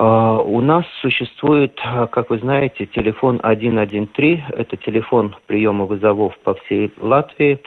А, 0.00 0.38
у 0.38 0.60
нас 0.60 0.84
существует, 1.00 1.76
а, 1.84 2.06
как 2.06 2.30
вы 2.30 2.38
знаете, 2.38 2.86
телефон 2.86 3.40
113. 3.40 4.44
Это 4.50 4.76
телефон 4.76 5.34
приема 5.46 5.86
вызовов 5.86 6.38
по 6.44 6.54
всей 6.54 6.92
Латвии. 7.00 7.58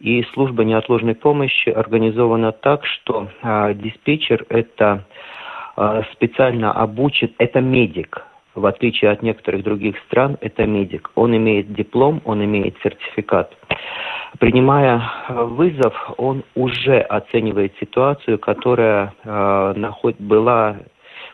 И 0.00 0.24
служба 0.34 0.64
неотложной 0.64 1.14
помощи 1.14 1.68
организована 1.68 2.50
так, 2.50 2.84
что 2.84 3.28
а, 3.42 3.72
диспетчер 3.72 4.44
это 4.48 5.04
специально 6.14 6.72
обучен, 6.72 7.34
это 7.36 7.60
медик, 7.60 8.24
в 8.54 8.64
отличие 8.64 9.10
от 9.10 9.22
некоторых 9.22 9.62
других 9.62 9.98
стран, 10.06 10.38
это 10.40 10.64
медик. 10.64 11.10
Он 11.16 11.36
имеет 11.36 11.70
диплом, 11.74 12.22
он 12.24 12.42
имеет 12.42 12.76
сертификат. 12.82 13.54
Принимая 14.38 15.02
вызов, 15.28 16.14
он 16.16 16.44
уже 16.54 17.00
оценивает 17.00 17.74
ситуацию, 17.78 18.38
которая 18.38 19.12
э, 19.22 19.74
наход... 19.76 20.16
была 20.18 20.76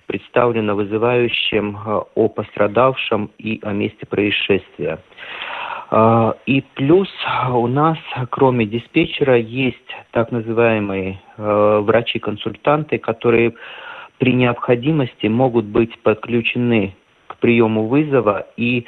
представлено 0.07 0.75
вызывающим 0.75 1.77
э, 1.77 2.01
о 2.15 2.29
пострадавшем 2.29 3.31
и 3.39 3.61
о 3.63 3.73
месте 3.73 4.07
происшествия. 4.07 4.99
Э, 5.91 6.33
и 6.47 6.63
плюс 6.75 7.09
у 7.51 7.67
нас, 7.67 7.99
кроме 8.31 8.67
диспетчера, 8.67 9.37
есть 9.37 9.77
так 10.11 10.33
называемые 10.33 11.21
э, 11.37 11.81
врачи-консультанты, 11.83 12.99
которые 12.99 13.55
при 14.19 14.35
необходимости 14.35 15.27
могут 15.27 15.65
быть 15.65 15.99
подключены 16.03 16.95
к 17.27 17.37
приему 17.39 17.89
вызова 17.89 18.47
и 18.57 18.87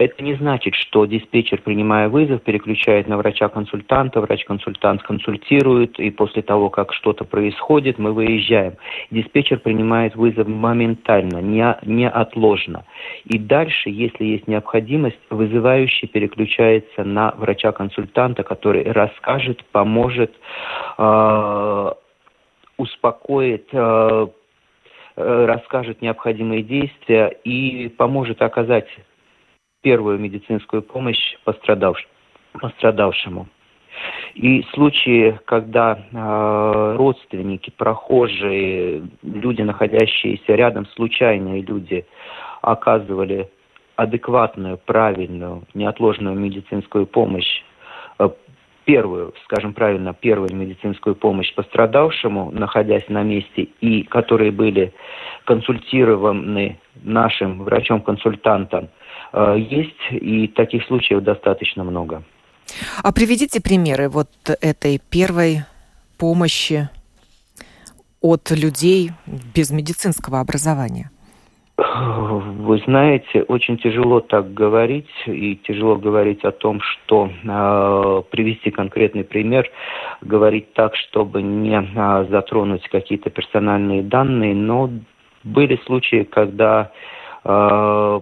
это 0.00 0.24
не 0.24 0.34
значит, 0.34 0.74
что 0.76 1.04
диспетчер, 1.04 1.60
принимая 1.60 2.08
вызов, 2.08 2.42
переключает 2.42 3.06
на 3.06 3.18
врача-консультанта, 3.18 4.22
врач-консультант 4.22 5.02
консультирует, 5.02 6.00
и 6.00 6.10
после 6.10 6.40
того, 6.40 6.70
как 6.70 6.94
что-то 6.94 7.24
происходит, 7.24 7.98
мы 7.98 8.14
выезжаем. 8.14 8.76
Диспетчер 9.10 9.58
принимает 9.58 10.16
вызов 10.16 10.48
моментально, 10.48 11.42
не, 11.42 11.76
неотложно. 11.84 12.86
И 13.26 13.38
дальше, 13.38 13.90
если 13.90 14.24
есть 14.24 14.48
необходимость, 14.48 15.18
вызывающий 15.28 16.08
переключается 16.08 17.04
на 17.04 17.32
врача-консультанта, 17.36 18.42
который 18.42 18.90
расскажет, 18.90 19.62
поможет, 19.66 20.32
э, 20.96 21.90
успокоит, 22.78 23.68
э, 23.72 24.26
э 25.16 25.44
расскажет 25.44 26.00
необходимые 26.00 26.62
действия 26.62 27.36
и 27.44 27.88
поможет 27.88 28.40
оказать 28.40 28.86
первую 29.82 30.18
медицинскую 30.18 30.82
помощь 30.82 31.36
пострадавш... 31.44 32.06
пострадавшему. 32.52 33.48
И 34.34 34.64
случаи, 34.72 35.38
когда 35.46 35.98
э, 35.98 36.96
родственники, 36.96 37.70
прохожие, 37.70 39.08
люди, 39.22 39.62
находящиеся 39.62 40.54
рядом, 40.54 40.86
случайные 40.94 41.62
люди, 41.62 42.06
оказывали 42.62 43.50
адекватную, 43.96 44.78
правильную, 44.78 45.64
неотложную 45.74 46.36
медицинскую 46.36 47.06
помощь 47.06 47.62
первую, 48.84 49.34
скажем 49.44 49.72
правильно, 49.72 50.14
первую 50.14 50.52
медицинскую 50.52 51.14
помощь 51.14 51.54
пострадавшему, 51.54 52.50
находясь 52.50 53.08
на 53.08 53.22
месте, 53.22 53.68
и 53.80 54.02
которые 54.02 54.50
были 54.50 54.92
консультированы 55.44 56.80
нашим 57.02 57.62
врачом-консультантом, 57.62 58.84
э, 58.84 58.88
есть, 59.32 60.10
и 60.10 60.48
таких 60.48 60.84
случаев 60.86 61.22
достаточно 61.22 61.84
много. 61.84 62.22
А 63.02 63.12
приведите 63.12 63.60
примеры 63.60 64.08
вот 64.08 64.28
этой 64.60 64.98
первой 65.10 65.64
помощи 66.18 66.88
от 68.20 68.50
людей 68.50 69.10
без 69.54 69.70
медицинского 69.70 70.40
образования. 70.40 71.10
Вы 71.76 72.82
знаете, 72.84 73.42
очень 73.42 73.78
тяжело 73.78 74.20
так 74.20 74.52
говорить, 74.52 75.08
и 75.26 75.56
тяжело 75.56 75.96
говорить 75.96 76.44
о 76.44 76.52
том, 76.52 76.80
что 76.82 77.30
э, 77.30 78.22
привести 78.30 78.70
конкретный 78.70 79.24
пример, 79.24 79.66
говорить 80.20 80.74
так, 80.74 80.94
чтобы 80.96 81.40
не 81.40 81.80
э, 81.80 82.26
затронуть 82.30 82.86
какие-то 82.88 83.30
персональные 83.30 84.02
данные, 84.02 84.54
но 84.54 84.90
были 85.42 85.80
случаи, 85.86 86.24
когда 86.24 86.92
э, 87.44 88.20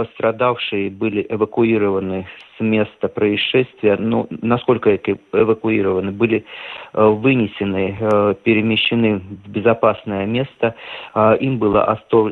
пострадавшие 0.00 0.88
были 0.88 1.26
эвакуированы 1.28 2.26
с 2.56 2.60
места 2.62 3.08
происшествия, 3.08 3.98
ну, 3.98 4.26
насколько 4.30 4.96
эвакуированы, 4.96 6.10
были 6.10 6.46
э, 6.94 7.06
вынесены, 7.06 7.98
э, 8.00 8.34
перемещены 8.42 9.18
в 9.18 9.48
безопасное 9.50 10.24
место, 10.24 10.74
э, 11.14 11.36
им 11.40 11.58
было 11.58 11.84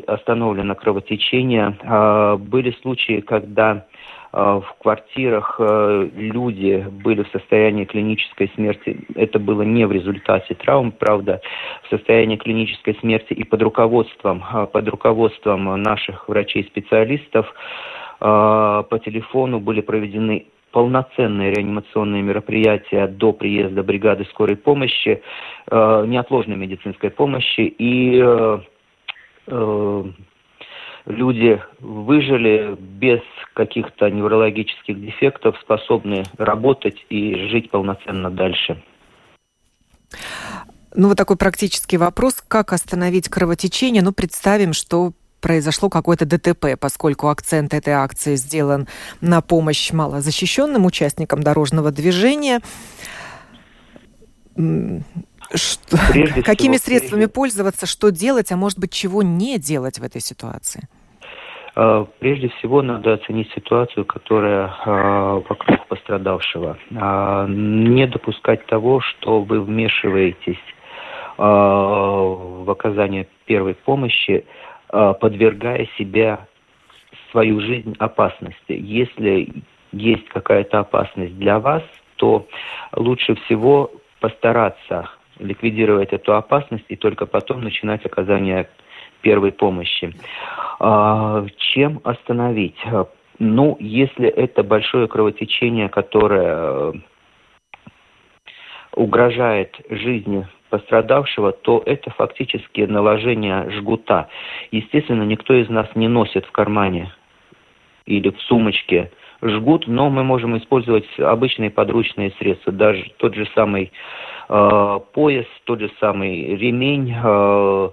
остановлено 0.07 0.73
кровотечение. 0.73 1.77
Были 2.39 2.75
случаи, 2.81 3.21
когда 3.21 3.85
в 4.31 4.65
квартирах 4.79 5.59
люди 5.59 6.85
были 7.03 7.23
в 7.23 7.29
состоянии 7.29 7.85
клинической 7.85 8.51
смерти. 8.55 8.99
Это 9.15 9.39
было 9.39 9.63
не 9.63 9.85
в 9.85 9.91
результате 9.91 10.53
травм, 10.53 10.91
правда, 10.91 11.41
в 11.83 11.89
состоянии 11.89 12.37
клинической 12.37 12.95
смерти 12.99 13.33
и 13.33 13.43
под 13.43 13.61
руководством, 13.63 14.43
под 14.71 14.87
руководством 14.87 15.81
наших 15.81 16.29
врачей-специалистов 16.29 17.51
по 18.19 19.01
телефону 19.03 19.59
были 19.59 19.81
проведены 19.81 20.45
полноценные 20.71 21.51
реанимационные 21.51 22.21
мероприятия 22.21 23.07
до 23.07 23.33
приезда 23.33 23.81
бригады 23.81 24.25
скорой 24.25 24.57
помощи, 24.57 25.23
неотложной 25.71 26.57
медицинской 26.57 27.09
помощи, 27.09 27.61
и 27.61 28.23
люди 31.09 31.61
выжили 31.79 32.77
без 32.79 33.19
каких-то 33.53 34.09
неврологических 34.09 35.01
дефектов, 35.01 35.57
способны 35.61 36.23
работать 36.37 37.05
и 37.09 37.35
жить 37.49 37.69
полноценно 37.71 38.29
дальше. 38.29 38.81
Ну, 40.95 41.09
вот 41.09 41.17
такой 41.17 41.35
практический 41.35 41.97
вопрос. 41.97 42.41
Как 42.47 42.73
остановить 42.73 43.29
кровотечение? 43.29 44.01
Ну, 44.01 44.11
представим, 44.11 44.73
что 44.73 45.13
произошло 45.41 45.89
какое-то 45.89 46.25
ДТП, 46.25 46.77
поскольку 46.79 47.27
акцент 47.27 47.73
этой 47.73 47.93
акции 47.93 48.35
сделан 48.35 48.87
на 49.21 49.41
помощь 49.41 49.91
малозащищенным 49.91 50.85
участникам 50.85 51.43
дорожного 51.43 51.91
движения. 51.91 52.61
Что, 55.53 55.97
какими 56.43 56.77
всего, 56.77 56.85
средствами 56.85 57.21
прежде... 57.21 57.33
пользоваться, 57.33 57.85
что 57.85 58.09
делать, 58.09 58.51
а 58.51 58.57
может 58.57 58.77
быть, 58.77 58.91
чего 58.91 59.23
не 59.23 59.57
делать 59.57 59.99
в 59.99 60.03
этой 60.03 60.21
ситуации? 60.21 60.87
А, 61.81 62.05
прежде 62.19 62.49
всего 62.49 62.81
надо 62.81 63.13
оценить 63.13 63.51
ситуацию, 63.53 64.05
которая 64.05 64.73
а, 64.85 65.35
вокруг 65.47 65.87
пострадавшего. 65.87 66.77
А, 66.97 67.47
не 67.47 68.05
допускать 68.07 68.65
того, 68.65 68.99
что 68.99 69.41
вы 69.41 69.61
вмешиваетесь 69.61 70.59
в 71.37 72.69
оказание 72.69 73.25
первой 73.45 73.73
помощи, 73.73 74.43
Э, 74.91 75.13
подвергая 75.19 75.87
себя, 75.97 76.47
свою 77.29 77.61
жизнь 77.61 77.95
опасности. 77.99 78.71
Если 78.71 79.63
есть 79.91 80.27
какая-то 80.29 80.79
опасность 80.79 81.37
для 81.37 81.59
вас, 81.59 81.83
то 82.15 82.47
лучше 82.95 83.35
всего 83.35 83.91
постараться 84.19 85.07
ликвидировать 85.37 86.11
эту 86.11 86.35
опасность 86.35 86.85
и 86.87 86.95
только 86.95 87.27
потом 87.27 87.61
начинать 87.63 88.03
оказание 88.03 88.67
первой 89.21 89.51
помощи. 89.51 90.13
А, 90.79 91.45
чем 91.57 92.01
остановить? 92.03 92.77
Ну, 93.39 93.77
если 93.79 94.27
это 94.27 94.63
большое 94.63 95.07
кровотечение, 95.07 95.87
которое 95.89 96.93
угрожает 98.93 99.75
жизни 99.89 100.47
пострадавшего, 100.69 101.51
то 101.51 101.81
это 101.85 102.11
фактически 102.11 102.81
наложение 102.81 103.69
жгута. 103.71 104.27
Естественно, 104.71 105.23
никто 105.23 105.53
из 105.53 105.69
нас 105.69 105.87
не 105.95 106.07
носит 106.07 106.45
в 106.45 106.51
кармане 106.51 107.11
или 108.05 108.29
в 108.29 108.39
сумочке 108.41 109.11
жгут, 109.41 109.87
но 109.87 110.09
мы 110.09 110.23
можем 110.23 110.57
использовать 110.57 111.07
обычные 111.17 111.69
подручные 111.69 112.31
средства, 112.39 112.73
даже 112.73 113.05
тот 113.17 113.35
же 113.35 113.47
самый 113.55 113.91
э, 114.49 114.99
пояс, 115.13 115.45
тот 115.63 115.79
же 115.79 115.91
самый 115.99 116.55
ремень. 116.55 117.15
Э, 117.23 117.89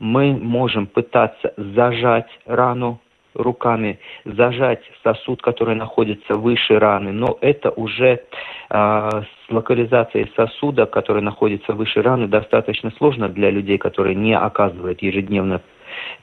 мы 0.00 0.32
можем 0.32 0.86
пытаться 0.86 1.52
зажать 1.56 2.28
рану 2.46 3.00
руками, 3.34 4.00
зажать 4.24 4.82
сосуд, 5.04 5.40
который 5.40 5.76
находится 5.76 6.34
выше 6.34 6.78
раны, 6.78 7.12
но 7.12 7.38
это 7.40 7.70
уже 7.70 8.18
э, 8.18 8.20
с 8.70 9.52
локализацией 9.52 10.32
сосуда, 10.34 10.86
который 10.86 11.22
находится 11.22 11.72
выше 11.74 12.02
раны, 12.02 12.26
достаточно 12.26 12.90
сложно 12.98 13.28
для 13.28 13.50
людей, 13.50 13.78
которые 13.78 14.16
не 14.16 14.36
оказывают 14.36 15.00
ежедневно 15.02 15.60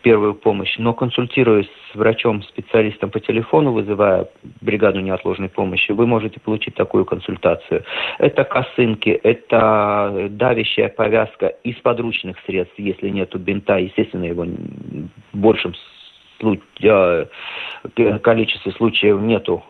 первую 0.02 0.36
помощь, 0.36 0.78
но 0.78 0.94
консультируясь 0.94 1.70
с 1.92 1.96
врачом-специалистом 1.96 3.10
по 3.10 3.20
телефону, 3.20 3.72
вызывая 3.72 4.28
бригаду 4.62 5.00
неотложной 5.00 5.50
помощи, 5.50 5.92
вы 5.92 6.06
можете 6.08 6.40
получить 6.40 6.76
такую 6.76 7.06
консультацию. 7.06 7.84
Это 8.20 8.44
косынки, 8.44 9.10
это 9.10 10.28
давящая 10.30 10.90
повязка 10.90 11.48
из 11.64 11.76
подручных 11.76 12.38
средств, 12.46 12.78
если 12.78 13.10
нету 13.10 13.40
бинта, 13.40 13.78
естественно, 13.78 14.26
его 14.26 14.46
в 14.46 15.38
большем 15.38 15.74
случае, 16.40 17.30
количестве 18.22 18.72
случаев 18.74 19.20
нету 19.22 19.64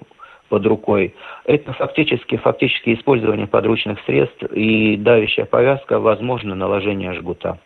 под 0.50 0.66
рукой. 0.66 1.16
Это 1.46 1.74
фактически, 1.74 2.38
фактически 2.38 2.94
использование 2.94 3.48
подручных 3.48 4.00
средств 4.06 4.44
и 4.54 4.96
давящая 4.98 5.46
повязка, 5.46 6.00
возможно, 6.00 6.56
наложение 6.56 7.14
жгута. 7.14 7.60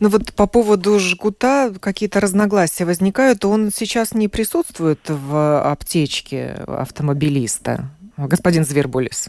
Ну 0.00 0.08
вот 0.08 0.32
по 0.34 0.46
поводу 0.46 0.98
жгута 0.98 1.72
какие-то 1.80 2.20
разногласия 2.20 2.84
возникают. 2.84 3.44
Он 3.44 3.70
сейчас 3.72 4.14
не 4.14 4.28
присутствует 4.28 5.00
в 5.08 5.60
аптечке 5.60 6.64
автомобилиста, 6.66 7.90
господин 8.16 8.64
Звербулис? 8.64 9.28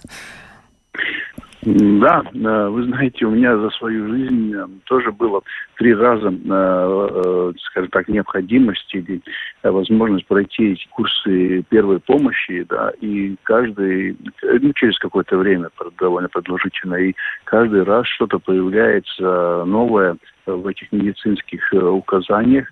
Да, 1.65 2.21
э, 2.31 2.67
вы 2.67 2.83
знаете, 2.83 3.25
у 3.25 3.31
меня 3.31 3.57
за 3.57 3.71
свою 3.71 4.07
жизнь 4.07 4.53
э, 4.55 4.67
тоже 4.83 5.11
было 5.11 5.41
три 5.77 5.95
раза, 5.95 6.31
э, 6.31 7.53
скажем 7.57 7.89
так, 7.89 8.07
необходимость 8.07 8.93
или 8.93 9.19
возможность 9.63 10.27
пройти 10.27 10.73
эти 10.73 10.87
курсы 10.89 11.63
первой 11.69 11.99
помощи, 11.99 12.63
да, 12.69 12.91
и 13.01 13.35
каждый, 13.41 14.15
ну, 14.43 14.73
через 14.73 14.99
какое-то 14.99 15.37
время, 15.37 15.69
довольно 15.97 16.29
продолжительно, 16.29 16.95
и 16.95 17.15
каждый 17.45 17.81
раз 17.81 18.05
что-то 18.09 18.37
появляется 18.37 19.63
новое 19.65 20.17
в 20.45 20.67
этих 20.67 20.91
медицинских 20.91 21.73
указаниях, 21.73 22.67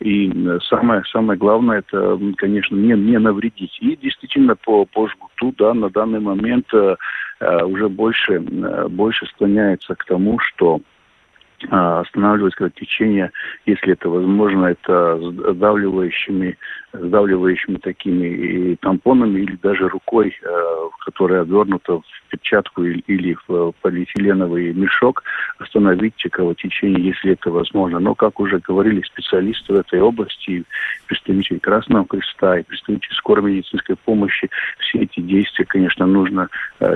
и 0.00 0.32
самое, 0.68 1.02
самое 1.10 1.38
главное, 1.38 1.78
это, 1.78 2.18
конечно, 2.36 2.76
не, 2.76 2.94
не 2.94 3.18
навредить. 3.18 3.76
И 3.80 3.96
действительно 3.96 4.56
по, 4.56 4.84
по 4.84 5.08
жгуту, 5.08 5.54
да, 5.58 5.74
на 5.74 5.90
данный 5.90 6.20
момент 6.20 6.66
Э, 7.40 7.64
уже 7.64 7.88
больше, 7.88 8.34
э, 8.34 8.88
больше 8.88 9.26
склоняется 9.26 9.94
к 9.94 10.04
тому, 10.04 10.38
что 10.40 10.80
а, 11.70 12.00
останавливать 12.00 12.54
кровотечение, 12.54 13.32
если 13.66 13.94
это 13.94 14.08
возможно, 14.08 14.66
это 14.66 15.18
сдавливающими, 15.54 16.56
сдавливающими 16.92 17.76
такими 17.76 18.74
тампонами 18.76 19.40
или 19.40 19.56
даже 19.62 19.88
рукой, 19.88 20.34
э, 20.42 20.88
которая 21.04 21.42
обернута 21.42 21.98
в 21.98 22.04
перчатку 22.30 22.82
или 22.82 23.36
в 23.46 23.72
полиэтиленовый 23.82 24.72
мешок, 24.72 25.22
остановить 25.58 26.14
кровотечение, 26.30 27.08
если 27.08 27.32
это 27.32 27.50
возможно. 27.50 27.98
Но, 27.98 28.14
как 28.14 28.40
уже 28.40 28.58
говорили 28.58 29.02
специалисты 29.02 29.72
в 29.72 29.76
этой 29.76 30.00
области, 30.00 30.64
представители 31.06 31.58
Красного 31.58 32.06
Креста 32.06 32.58
и 32.58 32.62
представители 32.62 33.14
скорой 33.14 33.52
медицинской 33.52 33.96
помощи, 33.96 34.48
все 34.78 35.00
эти 35.00 35.20
действия, 35.20 35.64
конечно, 35.64 36.06
нужно 36.06 36.48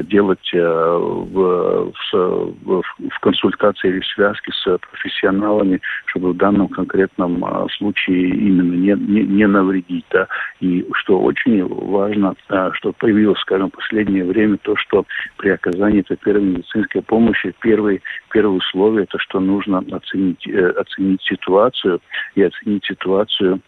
делать 0.04 0.50
в, 0.52 1.92
в, 2.12 2.62
в 2.62 3.20
консультации 3.20 3.88
или 3.88 4.02
связке 4.14 4.52
с 4.52 4.78
профессионалами, 4.90 5.80
чтобы 6.06 6.32
в 6.32 6.36
данном 6.36 6.68
конкретном 6.68 7.44
случае 7.70 8.28
именно 8.28 8.72
не, 8.74 8.94
не, 8.94 9.22
не 9.22 9.46
навредить. 9.46 9.81
Да? 10.10 10.28
И 10.60 10.86
что 10.94 11.20
очень 11.20 11.66
важно, 11.66 12.34
что 12.72 12.92
появилось, 12.92 13.40
скажем, 13.40 13.70
в 13.70 13.74
последнее 13.74 14.24
время, 14.24 14.58
то, 14.58 14.76
что 14.76 15.04
при 15.36 15.50
оказании 15.50 16.00
этой 16.00 16.16
первой 16.16 16.42
медицинской 16.42 17.02
помощи 17.02 17.54
первый, 17.60 18.02
первое 18.30 18.56
условие, 18.56 19.04
это 19.04 19.18
что 19.18 19.40
нужно 19.40 19.78
оценить, 19.90 20.46
оценить 20.48 21.22
ситуацию 21.22 22.00
и 22.34 22.42
оценить 22.42 22.84
ситуацию 22.84 23.60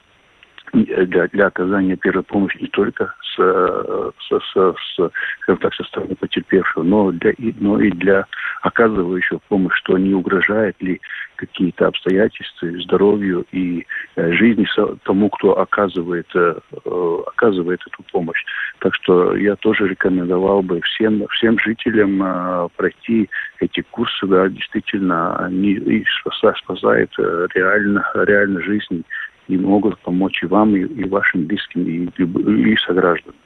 для, 0.75 1.29
для 1.29 1.47
оказания 1.47 1.97
первой 1.97 2.25
помощи 2.25 2.59
не 2.61 2.69
только 2.69 3.15
с, 3.23 3.37
с, 3.37 4.31
с, 4.31 4.55
с, 4.55 5.11
скажем 5.41 5.61
так, 5.61 5.75
со 5.75 5.85
стороны 5.85 6.17
потерпевшего, 6.17 6.83
но, 6.83 7.13
для, 7.13 7.33
но 7.39 7.81
и 7.81 7.91
для 7.91 8.27
оказывающего 8.63 9.41
помощь, 9.49 9.77
что 9.77 9.99
не 9.99 10.15
угрожает 10.15 10.81
ли 10.81 11.01
какие-то 11.37 11.89
обстоятельства 11.89 12.69
здоровью 12.83 13.45
и 13.53 13.87
э, 14.17 14.33
жизни 14.33 14.67
тому, 15.05 15.29
кто 15.31 15.59
оказывает, 15.59 16.27
э, 16.35 16.55
э, 16.85 17.19
оказывает 17.27 17.81
эту 17.87 18.03
помощь. 18.13 18.43
Так 18.79 18.95
что 18.95 19.37
я 19.37 19.57
тоже 19.57 19.89
рекомендовал 19.89 20.63
бы 20.63 20.81
всем, 20.83 21.27
всем 21.29 21.59
жителям 21.59 22.23
э, 22.23 22.69
пройти 22.77 23.29
эти 23.61 23.83
курсы, 23.91 24.27
да, 24.27 24.49
действительно, 24.49 25.37
они 25.37 26.05
спасают, 26.21 26.59
спасают 26.59 27.13
э, 27.19 27.49
реально, 27.55 28.05
реально 28.15 28.61
жизнь 28.63 29.05
и 29.49 29.57
могут 29.57 29.99
помочь 30.01 30.43
и 30.43 30.47
вам, 30.47 30.75
и, 30.77 30.81
и 30.81 31.09
вашим 31.09 31.47
близким, 31.47 31.85
и, 31.85 32.73
и 32.73 32.77
согражданам. 32.87 33.37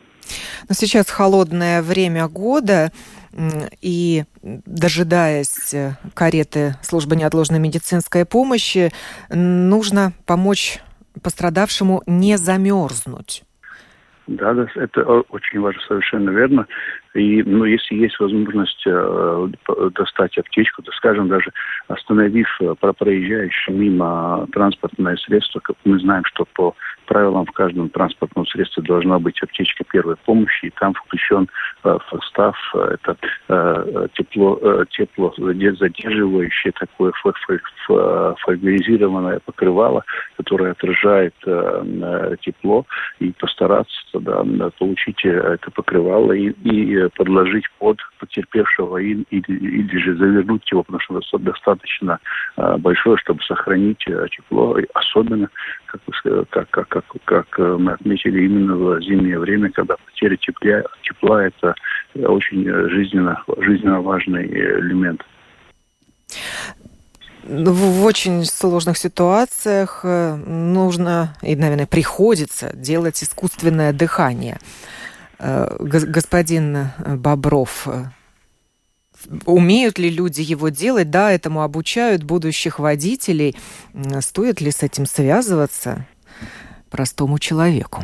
Но 0.68 0.74
сейчас 0.74 1.08
холодное 1.10 1.82
время 1.82 2.28
года, 2.28 2.92
и 3.80 4.24
дожидаясь 4.42 5.72
э, 5.74 5.92
кареты 6.14 6.74
службы 6.82 7.16
неотложной 7.16 7.58
медицинской 7.58 8.24
помощи, 8.24 8.90
нужно 9.30 10.12
помочь 10.26 10.80
пострадавшему 11.22 12.02
не 12.06 12.36
замерзнуть. 12.36 13.44
Да, 14.26 14.52
да, 14.52 14.66
это 14.74 15.02
очень 15.30 15.60
важно, 15.60 15.80
совершенно 15.88 16.30
верно. 16.30 16.66
И, 17.14 17.42
ну, 17.42 17.64
если 17.64 17.94
есть 17.94 18.18
возможность 18.20 18.82
э, 18.86 19.48
достать 19.94 20.36
аптечку, 20.38 20.82
то, 20.82 20.92
скажем, 20.92 21.28
даже 21.28 21.50
остановив 21.88 22.48
э, 22.60 22.74
проезжающее 22.76 23.74
мимо 23.74 24.46
транспортное 24.52 25.16
средство, 25.16 25.60
как 25.60 25.76
мы 25.84 25.98
знаем, 26.00 26.24
что 26.26 26.46
по 26.54 26.74
правилам 27.08 27.46
в 27.46 27.52
каждом 27.52 27.88
транспортном 27.88 28.46
средстве 28.46 28.82
должна 28.82 29.18
быть 29.18 29.42
аптечка 29.42 29.84
первой 29.84 30.16
помощи, 30.16 30.66
и 30.66 30.70
там 30.70 30.94
включен 30.94 31.48
э, 31.84 31.98
состав, 32.10 32.56
э, 32.74 32.94
это 32.94 33.16
э, 33.48 34.08
тепло, 34.14 34.58
э, 34.62 34.84
тепло 34.90 35.34
задерживающее 35.36 36.72
такое 36.72 37.12
фольгоризированное 38.44 39.40
покрывало, 39.44 40.04
которое 40.36 40.72
отражает 40.72 41.34
э, 41.46 41.82
э, 41.84 42.36
тепло, 42.42 42.84
и 43.18 43.32
постараться 43.32 43.98
да, 44.14 44.44
получить 44.78 45.24
это 45.24 45.70
покрывало 45.70 46.32
и, 46.32 46.50
и 46.50 47.08
подложить 47.16 47.64
под 47.78 47.98
потерпевшего 48.18 48.98
и, 48.98 49.14
или, 49.30 49.44
или 49.48 49.98
же 49.98 50.16
завернуть 50.16 50.70
его, 50.70 50.82
потому 50.82 51.00
что 51.00 51.38
достаточно 51.38 52.18
э, 52.56 52.76
большое, 52.78 53.16
чтобы 53.16 53.42
сохранить 53.42 54.06
э, 54.06 54.26
тепло, 54.30 54.76
особенно 54.94 55.48
как, 55.86 56.68
как, 56.70 56.88
как, 56.88 56.97
как, 57.06 57.24
как 57.24 57.58
э, 57.58 57.76
мы 57.78 57.92
отметили 57.92 58.44
именно 58.44 58.76
в 58.76 59.00
зимнее 59.02 59.38
время, 59.38 59.70
когда 59.70 59.96
потеря 59.96 60.36
тепла, 60.36 60.82
тепла 61.02 61.44
это 61.44 61.74
очень 62.14 62.64
жизненно, 62.90 63.42
жизненно 63.58 64.00
важный 64.00 64.46
элемент. 64.46 65.22
В 67.44 68.04
очень 68.04 68.44
сложных 68.44 68.98
ситуациях 68.98 70.04
нужно 70.04 71.34
и, 71.40 71.56
наверное, 71.56 71.86
приходится 71.86 72.76
делать 72.76 73.22
искусственное 73.22 73.92
дыхание. 73.92 74.58
Э, 75.38 75.76
господин 75.80 76.76
э, 76.76 77.16
Бобров, 77.16 77.86
э, 77.86 78.06
умеют 79.46 79.98
ли 79.98 80.10
люди 80.10 80.40
его 80.40 80.68
делать? 80.68 81.10
Да, 81.10 81.32
этому 81.32 81.62
обучают 81.62 82.24
будущих 82.24 82.78
водителей. 82.78 83.56
Стоит 84.20 84.60
ли 84.60 84.70
с 84.70 84.82
этим 84.82 85.06
связываться 85.06 86.06
простому 86.90 87.38
человеку? 87.38 88.02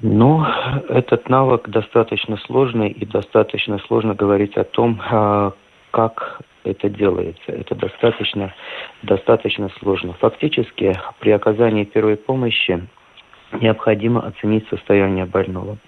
Ну, 0.00 0.44
этот 0.88 1.28
навык 1.28 1.68
достаточно 1.68 2.36
сложный, 2.46 2.90
и 2.90 3.04
достаточно 3.04 3.78
сложно 3.80 4.14
говорить 4.14 4.56
о 4.56 4.62
том, 4.62 5.00
а, 5.10 5.52
как 5.90 6.40
это 6.62 6.88
делается. 6.88 7.50
Это 7.50 7.74
достаточно, 7.74 8.54
достаточно 9.02 9.70
сложно. 9.80 10.12
Фактически, 10.14 10.94
при 11.18 11.30
оказании 11.30 11.84
первой 11.84 12.16
помощи 12.16 12.86
необходимо 13.60 14.24
оценить 14.24 14.68
состояние 14.68 15.24
больного. 15.24 15.78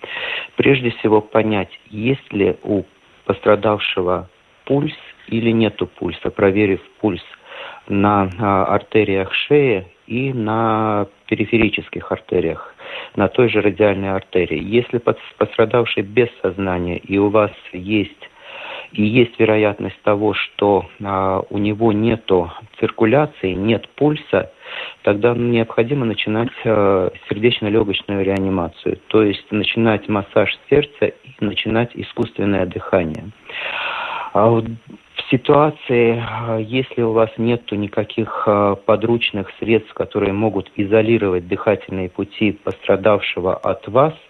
Прежде 0.57 0.91
всего 0.91 1.21
понять, 1.21 1.71
есть 1.91 2.33
ли 2.33 2.57
у 2.65 2.83
пострадавшего 3.27 4.29
пульс 4.65 4.97
или 5.29 5.51
нету 5.51 5.87
пульса, 5.87 6.31
проверив 6.31 6.81
пульс 7.01 7.23
на 7.89 8.29
а, 8.39 8.65
артериях 8.65 9.33
шеи 9.33 9.87
и 10.11 10.33
на 10.33 11.07
периферических 11.29 12.11
артериях, 12.11 12.75
на 13.15 13.29
той 13.29 13.49
же 13.49 13.61
радиальной 13.63 14.11
артерии. 14.11 14.61
Если 14.61 14.99
пострадавший 15.39 16.03
без 16.03 16.29
сознания 16.43 16.99
и 16.99 17.17
у 17.17 17.29
вас 17.31 17.53
есть 17.73 18.29
и 18.93 19.05
есть 19.05 19.39
вероятность 19.39 20.03
того, 20.03 20.35
что 20.35 20.87
а, 21.01 21.43
у 21.49 21.59
него 21.59 21.93
нет 21.93 22.29
циркуляции, 22.81 23.53
нет 23.53 23.89
пульса, 23.91 24.51
тогда 25.03 25.33
необходимо 25.33 26.05
начинать 26.05 26.51
а, 26.65 27.11
сердечно-легочную 27.29 28.25
реанимацию, 28.25 28.99
то 29.07 29.23
есть 29.23 29.47
начинать 29.53 30.09
массаж 30.09 30.59
сердца 30.69 31.07
и 31.07 31.15
начинать 31.39 31.91
искусственное 31.95 32.67
дыхание. 32.67 33.31
А 34.33 34.49
в 34.49 34.65
ситуации, 35.31 36.23
а, 36.25 36.59
если 36.59 37.03
у 37.03 37.13
вас 37.13 37.31
нет 37.37 37.71
никаких 37.73 38.45
а, 38.47 38.77
подручных 38.77 39.51
средств, 39.59 39.93
которые 39.95 40.33
могут 40.33 40.71
изолировать 40.77 41.49
дыхательные 41.49 42.09
пути 42.09 42.53
пострадавшего 42.53 43.57
от 43.57 43.87
вас– 43.89 44.15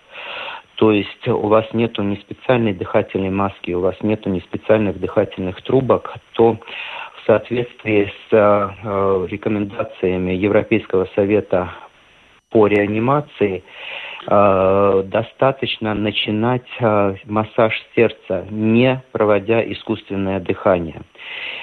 то 0.80 0.92
есть 0.92 1.28
у 1.28 1.46
вас 1.48 1.66
нету 1.74 2.02
ни 2.02 2.14
специальной 2.16 2.72
дыхательной 2.72 3.28
маски, 3.28 3.72
у 3.72 3.80
вас 3.80 3.96
нету 4.00 4.30
ни 4.30 4.40
специальных 4.40 4.98
дыхательных 4.98 5.60
трубок, 5.60 6.14
то 6.32 6.54
в 6.54 7.26
соответствии 7.26 8.06
с 8.06 8.32
э, 8.32 9.26
рекомендациями 9.30 10.32
Европейского 10.32 11.06
совета 11.14 11.70
по 12.48 12.66
реанимации 12.66 13.62
э, 14.26 15.02
достаточно 15.06 15.94
начинать 15.94 16.66
э, 16.78 17.14
массаж 17.26 17.74
сердца, 17.94 18.46
не 18.50 19.02
проводя 19.12 19.62
искусственное 19.72 20.40
дыхание. 20.40 21.02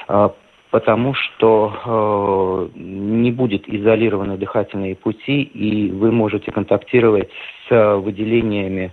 Э, 0.08 0.30
потому 0.72 1.13
что 1.13 2.70
э, 2.76 2.80
не 2.80 3.32
будет 3.32 3.67
изолированы 3.67 4.38
дыхательные 4.38 4.96
пути, 4.96 5.41
и 5.41 5.91
вы 5.91 6.12
можете 6.12 6.52
контактировать 6.52 7.30
с 7.67 7.98
выделениями 7.98 8.91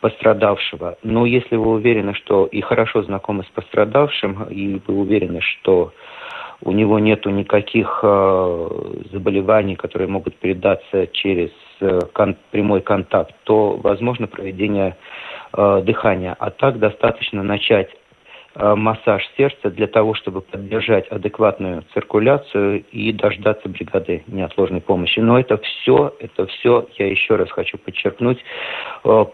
пострадавшего. 0.00 0.96
Но 1.02 1.26
если 1.26 1.56
вы 1.56 1.72
уверены, 1.72 2.14
что 2.14 2.46
и 2.46 2.60
хорошо 2.60 3.02
знакомы 3.02 3.44
с 3.44 3.48
пострадавшим, 3.48 4.44
и 4.44 4.80
вы 4.86 4.94
уверены, 4.94 5.40
что 5.40 5.92
у 6.60 6.72
него 6.72 6.98
нет 6.98 7.26
никаких 7.26 8.00
э, 8.02 8.68
заболеваний, 9.12 9.74
которые 9.74 10.08
могут 10.08 10.36
передаться 10.36 11.08
через 11.08 11.50
кон- 12.12 12.36
прямой 12.50 12.80
контакт, 12.80 13.34
то 13.44 13.76
возможно 13.76 14.26
проведение 14.26 14.96
э, 15.52 15.82
дыхания. 15.84 16.34
А 16.38 16.50
так 16.50 16.78
достаточно 16.78 17.42
начать 17.42 17.90
э, 18.54 18.74
массаж 18.74 19.22
сердца 19.36 19.70
для 19.70 19.86
того, 19.86 20.14
чтобы 20.14 20.40
поддержать 20.40 21.08
адекватную 21.08 21.84
циркуляцию 21.94 22.84
и 22.92 23.12
дождаться 23.12 23.68
бригады 23.68 24.24
неотложной 24.26 24.80
помощи. 24.80 25.20
Но 25.20 25.38
это 25.38 25.58
все, 25.58 26.14
это 26.18 26.46
все, 26.46 26.86
я 26.98 27.08
еще 27.08 27.36
раз 27.36 27.50
хочу 27.50 27.78
подчеркнуть, 27.78 28.38
э, 29.04 29.24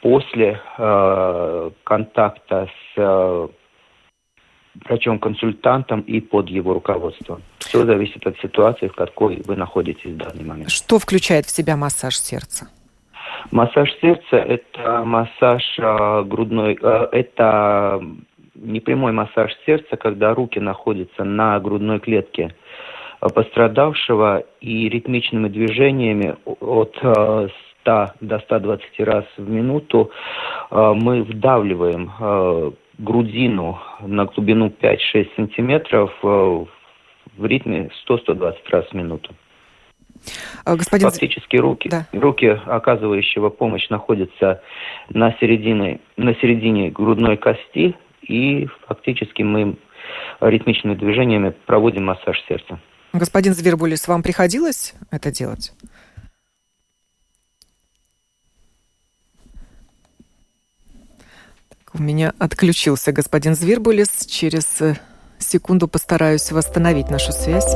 после 0.00 0.60
э, 0.78 1.70
контакта 1.84 2.68
с 2.68 2.92
э, 2.96 3.48
врачом-консультантом 4.84 6.00
и 6.00 6.20
под 6.20 6.48
его 6.48 6.74
руководством. 6.74 7.42
Все 7.58 7.84
зависит 7.84 8.26
от 8.26 8.38
ситуации, 8.38 8.88
в 8.88 8.94
какой 8.94 9.42
вы 9.46 9.56
находитесь 9.56 10.10
в 10.10 10.16
данный 10.16 10.44
момент. 10.44 10.70
Что 10.70 10.98
включает 10.98 11.46
в 11.46 11.50
себя 11.50 11.76
массаж 11.76 12.16
сердца? 12.16 12.68
Массаж 13.50 13.90
сердца– 14.00 14.36
это 14.36 15.04
массаж 15.04 15.62
э, 15.78 16.22
грудной, 16.24 16.78
э, 16.80 17.08
это 17.12 18.02
непрямой 18.54 19.12
массаж 19.12 19.52
сердца, 19.64 19.96
когда 19.96 20.34
руки 20.34 20.58
находятся 20.58 21.24
на 21.24 21.58
грудной 21.60 22.00
клетке 22.00 22.54
пострадавшего 23.20 24.44
и 24.60 24.88
ритмичными 24.88 25.48
движениями 25.48 26.36
от 26.44 26.96
э, 27.02 27.48
100 27.82 28.06
до 28.20 28.38
120 28.40 29.00
раз 29.00 29.24
в 29.36 29.48
минуту 29.48 30.10
мы 30.70 31.22
вдавливаем 31.22 32.74
грудину 32.98 33.78
на 34.00 34.26
глубину 34.26 34.68
5-6 34.68 35.36
сантиметров 35.36 36.12
в 36.22 36.66
ритме 37.40 37.90
100-120 38.08 38.54
раз 38.70 38.86
в 38.86 38.92
минуту. 38.94 39.34
А, 40.64 40.76
господин... 40.76 41.08
Фактически 41.08 41.56
руки, 41.56 41.88
да. 41.88 42.06
руки 42.12 42.46
оказывающего 42.46 43.50
помощь 43.50 43.88
находятся 43.88 44.62
на 45.08 45.32
середине, 45.38 46.00
на 46.16 46.34
середине 46.36 46.90
грудной 46.90 47.36
кости, 47.36 47.94
и 48.22 48.68
фактически 48.86 49.42
мы 49.42 49.76
ритмичными 50.40 50.94
движениями 50.94 51.54
проводим 51.66 52.06
массаж 52.06 52.42
сердца. 52.48 52.78
Господин 53.12 53.54
Звербулис, 53.54 54.06
вам 54.06 54.22
приходилось 54.22 54.94
это 55.10 55.30
делать? 55.30 55.72
У 61.94 62.02
меня 62.02 62.32
отключился 62.38 63.12
господин 63.12 63.54
Звербулис. 63.54 64.26
Через 64.26 64.80
э, 64.80 64.96
секунду 65.38 65.88
постараюсь 65.88 66.52
восстановить 66.52 67.10
нашу 67.10 67.32
связь. 67.32 67.74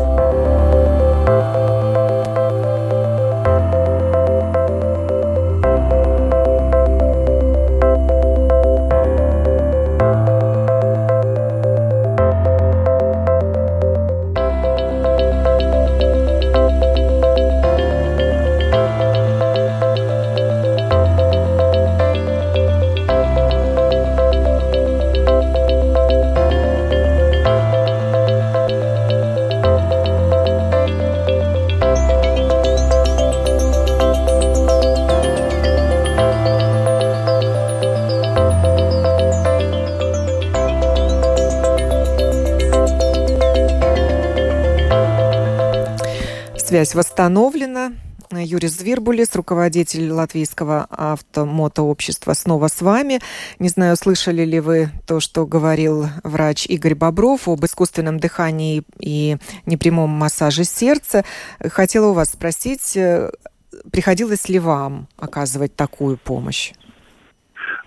Связь 46.82 46.96
восстановлена. 46.96 47.92
Юрий 48.32 48.66
Звербулис, 48.66 49.36
руководитель 49.36 50.10
латвийского 50.10 50.88
автомотообщества, 50.90 52.32
снова 52.32 52.66
с 52.66 52.80
вами. 52.82 53.20
Не 53.60 53.68
знаю, 53.68 53.96
слышали 53.96 54.44
ли 54.44 54.58
вы 54.58 54.90
то, 55.06 55.20
что 55.20 55.46
говорил 55.46 56.08
врач 56.24 56.66
Игорь 56.66 56.96
Бобров 56.96 57.46
об 57.46 57.64
искусственном 57.64 58.18
дыхании 58.18 58.82
и 58.98 59.36
непрямом 59.64 60.10
массаже 60.10 60.64
сердца. 60.64 61.24
Хотела 61.60 62.08
у 62.08 62.14
вас 62.14 62.30
спросить, 62.30 62.98
приходилось 63.92 64.48
ли 64.48 64.58
вам 64.58 65.06
оказывать 65.18 65.76
такую 65.76 66.18
помощь? 66.18 66.72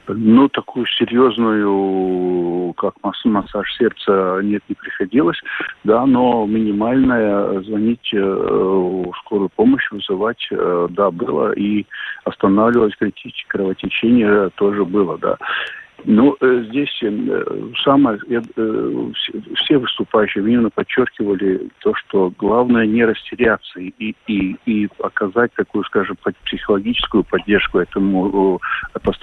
Ну, 0.08 0.50
такую 0.50 0.86
серьезную, 0.86 2.74
как 2.74 2.96
массаж 3.02 3.74
сердца, 3.76 4.40
нет, 4.44 4.64
не 4.70 4.76
приходилось, 4.76 5.40
да, 5.84 6.06
но 6.06 6.46
минимальное 6.46 7.62
звонить 7.62 8.14
э, 8.14 8.20
в 8.20 9.12
скорую 9.22 9.50
помощь, 9.56 9.90
вызывать, 9.92 10.48
э, 10.52 10.88
да, 10.92 11.12
было, 11.12 11.54
и 11.54 11.86
останавливать 12.24 12.96
кровотечение 13.48 14.50
тоже 14.56 14.86
было, 14.86 15.18
да. 15.18 15.38
Ну, 16.08 16.36
э, 16.40 16.66
здесь 16.70 17.02
э, 17.02 17.72
самое, 17.84 18.20
э, 18.30 19.12
все 19.56 19.78
выступающие 19.78 20.44
именно 20.44 20.70
подчеркивали 20.70 21.70
то, 21.80 21.96
что 21.96 22.32
главное 22.38 22.86
не 22.86 23.04
растеряться 23.04 23.80
и, 23.80 24.16
и, 24.28 24.56
и 24.68 24.88
оказать 25.00 25.52
такую, 25.54 25.84
скажем, 25.86 26.16
психологическую 26.46 27.24
поддержку 27.24 27.80
этому 27.80 28.60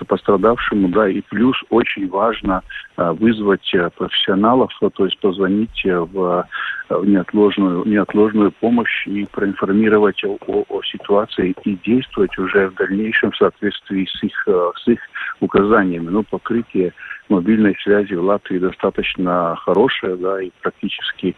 пострадавшему, 0.09 0.89
да, 0.89 1.09
и 1.09 1.21
плюс 1.21 1.57
очень 1.71 2.09
важно 2.09 2.63
вызвать 2.97 3.75
профессионалов, 3.97 4.73
то 4.81 5.05
есть 5.05 5.19
позвонить 5.21 5.85
в 5.85 6.47
неотложную, 6.91 7.85
неотложную 7.87 8.53
помощь 8.53 9.07
и 9.07 9.25
проинформировать 9.27 10.23
о, 10.25 10.37
о, 10.47 10.83
ситуации 10.83 11.55
и 11.65 11.79
действовать 11.85 12.37
уже 12.39 12.69
в 12.69 12.75
дальнейшем 12.75 13.31
в 13.31 13.37
соответствии 13.37 14.07
с 14.07 14.23
их, 14.23 14.47
с 14.47 14.89
их 14.89 15.01
указаниями. 15.41 16.09
Ну, 16.09 16.23
keer 16.73 16.95
мобильной 17.33 17.77
связи 17.83 18.15
в 18.15 18.23
Латвии 18.23 18.59
достаточно 18.59 19.57
хорошее, 19.57 20.17
да, 20.17 20.43
и 20.43 20.51
практически 20.61 21.35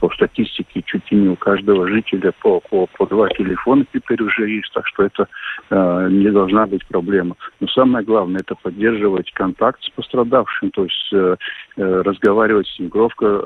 по 0.00 0.10
статистике 0.10 0.82
чуть 0.86 1.10
ли 1.10 1.18
не 1.18 1.28
у 1.28 1.36
каждого 1.36 1.88
жителя 1.88 2.32
по, 2.40 2.60
по, 2.60 2.86
по 2.86 3.06
два 3.06 3.28
телефона 3.30 3.84
теперь 3.92 4.22
уже 4.22 4.48
есть, 4.48 4.72
так 4.72 4.86
что 4.86 5.04
это 5.04 5.28
э, 5.70 6.08
не 6.10 6.30
должна 6.30 6.66
быть 6.66 6.86
проблема. 6.86 7.36
Но 7.60 7.68
самое 7.68 8.04
главное 8.04 8.40
это 8.40 8.54
поддерживать 8.54 9.30
контакт 9.32 9.82
с 9.82 9.90
пострадавшим, 9.90 10.70
то 10.70 10.84
есть 10.84 11.08
э, 11.12 11.36
э, 11.76 12.02
разговаривать 12.02 12.68
с 12.68 12.78
ним 12.78 12.88
громко, 12.88 13.26
э, 13.26 13.38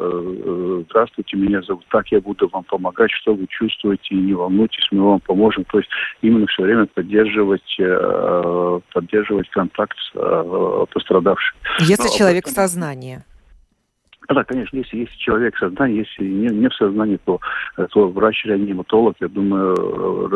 э, 0.44 0.84
здравствуйте, 0.90 1.36
меня 1.36 1.62
зовут 1.62 1.84
так, 1.90 2.08
я 2.08 2.20
буду 2.20 2.48
вам 2.52 2.64
помогать, 2.64 3.10
что 3.10 3.34
вы 3.34 3.46
чувствуете, 3.48 4.14
не 4.14 4.34
волнуйтесь, 4.34 4.86
мы 4.90 5.08
вам 5.08 5.20
поможем. 5.20 5.64
То 5.64 5.78
есть 5.78 5.90
именно 6.20 6.46
все 6.46 6.62
время 6.62 6.86
поддерживать, 6.86 7.76
э, 7.78 8.80
поддерживать 8.92 9.48
контакт 9.50 9.96
с 9.98 10.10
э, 10.14 10.84
пострадавшим. 10.92 11.56
Если 11.92 12.08
Но, 12.08 12.16
человек 12.16 12.46
в 12.46 12.50
сознании. 12.50 13.22
Да, 14.28 14.44
конечно, 14.44 14.78
если 14.78 14.98
есть 14.98 15.18
человек 15.18 15.54
в 15.56 15.58
сознании, 15.58 16.06
если 16.06 16.24
не, 16.24 16.48
не 16.48 16.68
в 16.68 16.74
сознании, 16.74 17.18
то, 17.24 17.38
э, 17.76 17.86
то 17.90 18.08
врач-реаниматолог, 18.08 19.16
я 19.20 19.28
думаю, 19.28 20.26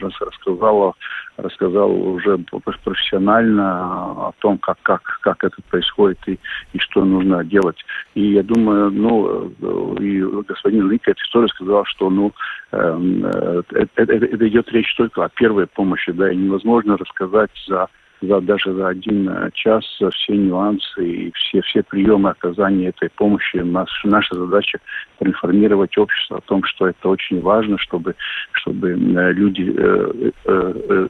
рассказал, 0.00 0.96
рассказал 1.36 1.90
уже 1.92 2.38
профессионально 2.82 4.28
о 4.28 4.32
том, 4.38 4.58
как, 4.58 4.78
как, 4.82 5.02
как 5.20 5.44
это 5.44 5.56
происходит 5.70 6.18
и, 6.26 6.38
и 6.72 6.78
что 6.78 7.04
нужно 7.04 7.44
делать. 7.44 7.76
И 8.14 8.32
я 8.32 8.42
думаю, 8.42 8.90
ну, 8.90 9.52
э, 9.60 10.02
и 10.02 10.20
господин 10.48 10.90
Ликет 10.90 11.18
тоже 11.30 11.48
сказал, 11.48 11.84
что, 11.84 12.10
ну, 12.10 12.32
эм, 12.72 13.24
э, 13.24 13.62
это, 13.72 13.88
это, 13.94 14.12
это 14.12 14.48
идет 14.48 14.68
речь 14.72 14.92
только 14.96 15.24
о 15.24 15.28
первой 15.28 15.66
помощи, 15.68 16.10
да, 16.10 16.32
и 16.32 16.36
невозможно 16.36 16.96
рассказать 16.96 17.50
за 17.68 17.88
за, 18.26 18.40
даже 18.40 18.72
за 18.72 18.88
один 18.88 19.28
э, 19.28 19.50
час 19.54 19.84
все 19.84 20.36
нюансы 20.36 21.04
и 21.04 21.32
все, 21.32 21.60
все 21.62 21.82
приемы 21.82 22.30
оказания 22.30 22.88
этой 22.88 23.10
помощи. 23.10 23.56
Наш, 23.56 23.88
наша 24.04 24.34
задача 24.34 24.78
проинформировать 25.18 25.96
общество 25.96 26.38
о 26.38 26.40
том, 26.40 26.62
что 26.64 26.88
это 26.88 27.08
очень 27.08 27.40
важно, 27.40 27.78
чтобы, 27.78 28.14
чтобы 28.52 28.90
э, 28.90 29.32
люди 29.32 29.72
э, 29.76 30.30
э, 30.44 30.72
э, 30.88 31.08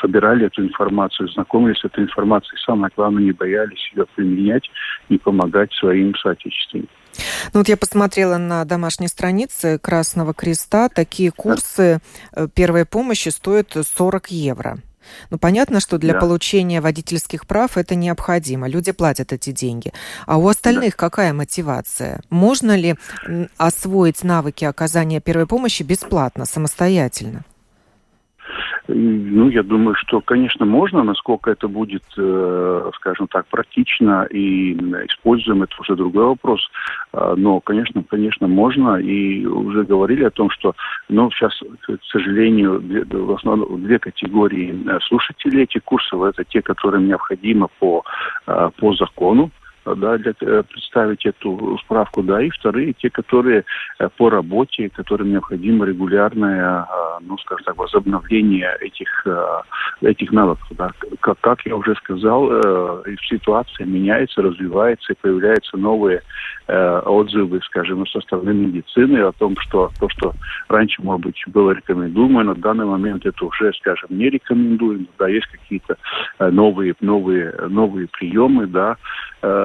собирали 0.00 0.46
эту 0.46 0.64
информацию, 0.64 1.28
знакомились 1.28 1.80
с 1.80 1.84
этой 1.84 2.04
информацией, 2.04 2.60
самое 2.64 2.92
главное, 2.96 3.22
не 3.22 3.32
боялись 3.32 3.90
ее 3.94 4.06
применять 4.14 4.68
и 5.08 5.18
помогать 5.18 5.72
своим 5.72 6.14
соотечественникам. 6.16 6.94
Ну 7.52 7.60
вот 7.60 7.68
я 7.68 7.76
посмотрела 7.76 8.38
на 8.38 8.64
домашней 8.64 9.08
странице 9.08 9.78
Красного 9.78 10.32
Креста. 10.32 10.88
Такие 10.88 11.30
курсы 11.30 12.00
первой 12.54 12.86
помощи 12.86 13.28
стоят 13.28 13.72
40 13.72 14.28
евро. 14.28 14.78
Ну, 15.30 15.38
понятно, 15.38 15.80
что 15.80 15.98
для 15.98 16.14
да. 16.14 16.20
получения 16.20 16.80
водительских 16.80 17.46
прав 17.46 17.76
это 17.76 17.94
необходимо. 17.94 18.68
Люди 18.68 18.92
платят 18.92 19.32
эти 19.32 19.50
деньги. 19.50 19.92
А 20.26 20.38
у 20.38 20.48
остальных 20.48 20.92
да. 20.92 20.96
какая 20.96 21.32
мотивация? 21.32 22.20
Можно 22.30 22.76
ли 22.76 22.96
освоить 23.56 24.24
навыки 24.24 24.64
оказания 24.64 25.20
первой 25.20 25.46
помощи 25.46 25.82
бесплатно, 25.82 26.46
самостоятельно? 26.46 27.44
Ну, 28.88 29.48
я 29.48 29.62
думаю, 29.62 29.94
что, 29.94 30.20
конечно, 30.20 30.66
можно, 30.66 31.04
насколько 31.04 31.50
это 31.50 31.68
будет, 31.68 32.02
э, 32.16 32.90
скажем 32.96 33.28
так, 33.28 33.46
практично 33.46 34.24
и 34.24 34.72
используем, 35.06 35.62
это 35.62 35.74
уже 35.78 35.94
другой 35.94 36.26
вопрос. 36.26 36.68
А, 37.12 37.34
но, 37.36 37.60
конечно, 37.60 38.02
конечно, 38.02 38.48
можно. 38.48 38.96
И 38.96 39.46
уже 39.46 39.84
говорили 39.84 40.24
о 40.24 40.30
том, 40.30 40.50
что, 40.50 40.74
ну, 41.08 41.30
сейчас, 41.30 41.52
к 41.86 42.04
сожалению, 42.10 42.82
в 43.08 43.32
основном 43.34 43.84
две 43.84 43.98
категории 44.00 44.74
э, 44.74 44.98
слушателей 45.06 45.62
этих 45.62 45.84
курсов. 45.84 46.22
Это 46.22 46.44
те, 46.44 46.60
которым 46.60 47.06
необходимо 47.06 47.68
по, 47.78 48.02
э, 48.46 48.70
по 48.76 48.94
закону, 48.94 49.50
да, 49.84 50.18
для, 50.18 50.32
э, 50.40 50.62
представить 50.68 51.26
эту 51.26 51.78
справку, 51.84 52.22
да, 52.22 52.42
и 52.42 52.50
вторые, 52.50 52.92
те, 52.92 53.10
которые 53.10 53.64
э, 53.98 54.08
по 54.16 54.30
работе, 54.30 54.88
которым 54.90 55.30
необходимо 55.30 55.86
регулярное, 55.86 56.86
ну, 57.20 57.36
скажем 57.38 57.64
так, 57.64 57.76
возобновление 57.76 58.76
этих, 58.80 59.26
этих 60.00 60.32
навыков, 60.32 60.66
да. 60.72 60.90
Как, 61.20 61.38
как 61.40 61.66
я 61.66 61.76
уже 61.76 61.94
сказал, 61.96 62.50
ситуация 63.28 63.86
меняется, 63.86 64.42
развивается, 64.42 65.12
и 65.12 65.16
появляются 65.20 65.76
новые 65.76 66.22
отзывы, 66.66 67.60
скажем, 67.64 68.06
со 68.06 68.20
стороны 68.20 68.54
медицины 68.54 69.18
о 69.18 69.32
том, 69.32 69.56
что 69.58 69.90
то, 70.00 70.08
что 70.08 70.32
раньше, 70.68 71.02
может 71.02 71.26
быть, 71.26 71.42
было 71.46 71.72
рекомендуемо, 71.72 72.44
на 72.44 72.54
данный 72.54 72.86
момент 72.86 73.26
это 73.26 73.44
уже, 73.44 73.72
скажем, 73.74 74.08
не 74.10 74.30
рекомендуемо, 74.30 75.06
да, 75.18 75.28
есть 75.28 75.46
какие-то 75.46 75.96
новые, 76.38 76.94
новые, 77.00 77.52
новые 77.68 78.08
приемы, 78.08 78.66
да, 78.66 78.96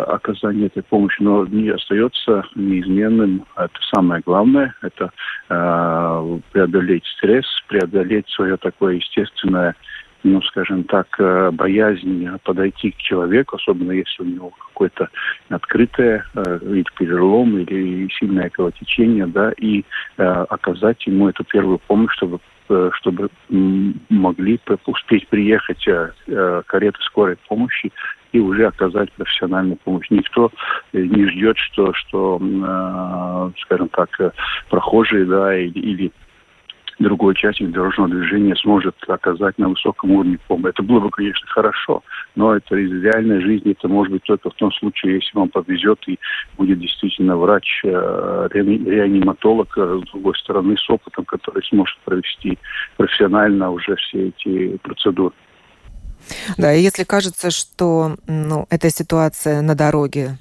Оказания 0.07 0.67
этой 0.67 0.83
помощи, 0.83 1.21
но 1.21 1.45
не 1.45 1.69
остается 1.69 2.45
неизменным. 2.55 3.45
Это 3.55 3.79
самое 3.93 4.21
главное, 4.25 4.75
это 4.81 5.11
э, 5.49 6.39
преодолеть 6.51 7.05
стресс, 7.17 7.45
преодолеть 7.67 8.27
свое 8.29 8.57
такое 8.57 8.95
естественное 8.95 9.75
ну, 10.23 10.41
скажем 10.41 10.83
так, 10.83 11.07
э, 11.19 11.51
боязнь 11.51 12.27
подойти 12.43 12.91
к 12.91 12.97
человеку, 12.97 13.55
особенно 13.55 13.91
если 13.91 14.23
у 14.23 14.25
него 14.25 14.49
какое-то 14.49 15.09
открытое 15.49 16.25
э, 16.35 16.83
перелом, 16.97 17.57
или 17.59 18.09
сильное 18.19 18.49
кровотечение, 18.49 19.27
да, 19.27 19.51
и 19.57 19.83
э, 20.17 20.23
оказать 20.23 21.05
ему 21.07 21.29
эту 21.29 21.43
первую 21.43 21.79
помощь, 21.79 22.13
чтобы 22.15 22.39
чтобы 22.93 23.29
могли 24.09 24.59
успеть 24.85 25.27
приехать 25.27 25.87
кареты 26.67 26.97
скорой 27.01 27.37
помощи 27.47 27.91
и 28.31 28.39
уже 28.39 28.65
оказать 28.65 29.11
профессиональную 29.13 29.77
помощь. 29.77 30.09
Никто 30.09 30.51
э, 30.93 31.01
не 31.01 31.27
ждет, 31.29 31.57
что, 31.57 31.93
что 31.93 32.39
э, 32.41 33.51
скажем 33.61 33.89
так, 33.89 34.09
э, 34.19 34.31
прохожие, 34.69 35.25
да, 35.25 35.57
или, 35.57 35.79
или 35.79 36.11
другой 36.99 37.33
участник 37.33 37.71
дорожного 37.71 38.09
движения 38.09 38.55
сможет 38.55 38.95
оказать 39.07 39.57
на 39.57 39.69
высоком 39.69 40.11
уровне 40.11 40.39
помощь. 40.47 40.71
Это 40.71 40.83
было 40.83 40.99
бы, 40.99 41.09
конечно, 41.09 41.47
хорошо, 41.47 42.03
но 42.37 42.55
это 42.55 42.75
из 42.75 42.91
реальной 43.03 43.41
жизни 43.41 43.71
это 43.71 43.87
может 43.87 44.13
быть 44.13 44.23
только 44.23 44.49
в 44.51 44.53
том 44.53 44.71
случае, 44.71 45.15
если 45.15 45.37
вам 45.37 45.49
повезет 45.49 45.99
и 46.07 46.19
будет 46.55 46.79
действительно 46.79 47.35
врач, 47.35 47.81
реаниматолог 47.83 49.75
с 49.75 50.11
другой 50.11 50.35
стороны 50.37 50.77
с 50.77 50.89
опытом, 50.89 51.25
который 51.25 51.63
сможет 51.63 51.97
провести 52.05 52.57
профессионально 52.95 53.71
уже 53.71 53.95
все 53.95 54.27
эти 54.29 54.77
процедуры. 54.77 55.33
Да, 56.57 56.73
и 56.73 56.81
если 56.81 57.03
кажется, 57.03 57.49
что 57.49 58.17
ну, 58.27 58.67
эта 58.69 58.89
ситуация 58.89 59.61
на 59.61 59.75
дороге 59.75 60.37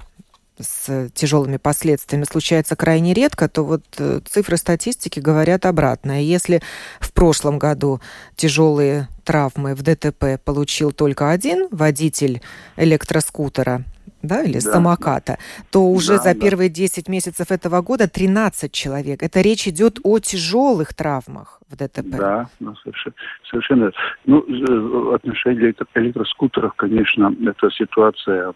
с 0.59 1.09
тяжелыми 1.13 1.57
последствиями 1.57 2.23
случается 2.23 2.75
крайне 2.75 3.13
редко, 3.13 3.47
то 3.47 3.63
вот 3.63 3.83
э, 3.97 4.21
цифры 4.29 4.57
статистики 4.57 5.19
говорят 5.19 5.65
обратное. 5.65 6.21
Если 6.21 6.61
в 6.99 7.11
прошлом 7.13 7.59
году 7.59 8.01
тяжелые 8.35 9.07
травмы 9.23 9.75
в 9.75 9.81
ДТП 9.81 10.41
получил 10.43 10.91
только 10.91 11.31
один 11.31 11.67
водитель 11.71 12.41
электроскутера, 12.75 13.83
да, 14.21 14.41
или 14.43 14.53
да. 14.53 14.61
самоката, 14.61 15.37
то 15.71 15.79
уже 15.89 16.17
да, 16.17 16.17
за 16.17 16.33
да. 16.33 16.39
первые 16.39 16.69
10 16.69 17.07
месяцев 17.09 17.51
этого 17.51 17.81
года 17.81 18.07
13 18.07 18.71
человек. 18.71 19.23
Это 19.23 19.41
речь 19.41 19.67
идет 19.67 19.99
о 20.03 20.19
тяжелых 20.19 20.93
травмах 20.93 21.59
в 21.69 21.75
ДТП. 21.75 22.17
Да, 22.17 22.49
ну, 22.59 22.75
совершенно, 22.77 23.15
совершенно. 23.49 23.91
Ну, 24.25 25.13
отношение 25.13 25.73
электроскутеров, 25.95 26.73
конечно, 26.75 27.33
это 27.45 27.69
ситуация, 27.71 28.53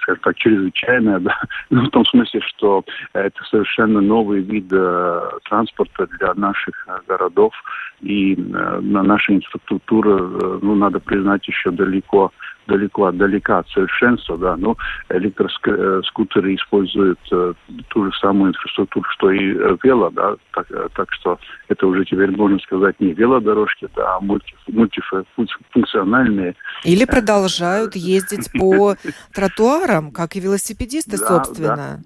скажем 0.00 0.22
так, 0.22 0.36
чрезвычайная, 0.36 1.18
да, 1.20 1.36
ну, 1.70 1.86
в 1.86 1.90
том 1.90 2.04
смысле, 2.06 2.40
что 2.40 2.84
это 3.12 3.42
совершенно 3.50 4.00
новый 4.00 4.40
вид 4.40 4.72
э, 4.72 5.20
транспорта 5.48 6.06
для 6.18 6.34
наших 6.34 6.86
э, 6.86 6.98
городов, 7.08 7.52
и 8.00 8.34
э, 8.34 8.80
на 8.80 9.02
наша 9.02 9.34
инфраструктура, 9.34 10.18
э, 10.18 10.58
ну, 10.62 10.74
надо 10.74 11.00
признать, 11.00 11.46
еще 11.48 11.70
далеко 11.70 12.32
далеко 12.66 13.06
отдалека 13.06 13.58
от 13.58 13.68
совершенства, 13.68 14.38
да, 14.38 14.56
но 14.56 14.76
электроскутеры 15.08 16.54
используют 16.54 17.18
э, 17.30 17.54
ту 17.88 18.04
же 18.04 18.12
самую 18.20 18.50
инфраструктуру, 18.50 19.06
что 19.10 19.30
и 19.30 19.54
э, 19.54 19.76
вело, 19.82 20.10
да, 20.10 20.36
так, 20.52 20.70
э, 20.70 20.88
так 20.94 21.12
что 21.12 21.38
это 21.68 21.86
уже 21.86 22.04
теперь 22.04 22.30
можно 22.30 22.58
сказать 22.60 22.98
не 23.00 23.12
велодорожки, 23.12 23.88
да, 23.94 24.16
а 24.16 24.20
мульти, 24.20 24.54
мультифункциональные. 24.68 26.54
Или 26.84 27.04
продолжают 27.04 27.96
ездить 27.96 28.50
по 28.52 28.96
тротуарам, 29.32 30.10
как 30.10 30.36
и 30.36 30.40
велосипедисты, 30.40 31.16
собственно. 31.16 32.02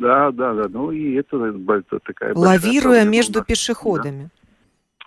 Да, 0.00 0.32
да, 0.32 0.54
да, 0.54 0.66
ну 0.68 0.90
и 0.90 1.14
это, 1.14 1.54
это 1.68 1.98
такая... 2.00 2.34
Лавируя 2.34 3.04
между 3.04 3.44
пешеходами. 3.44 4.30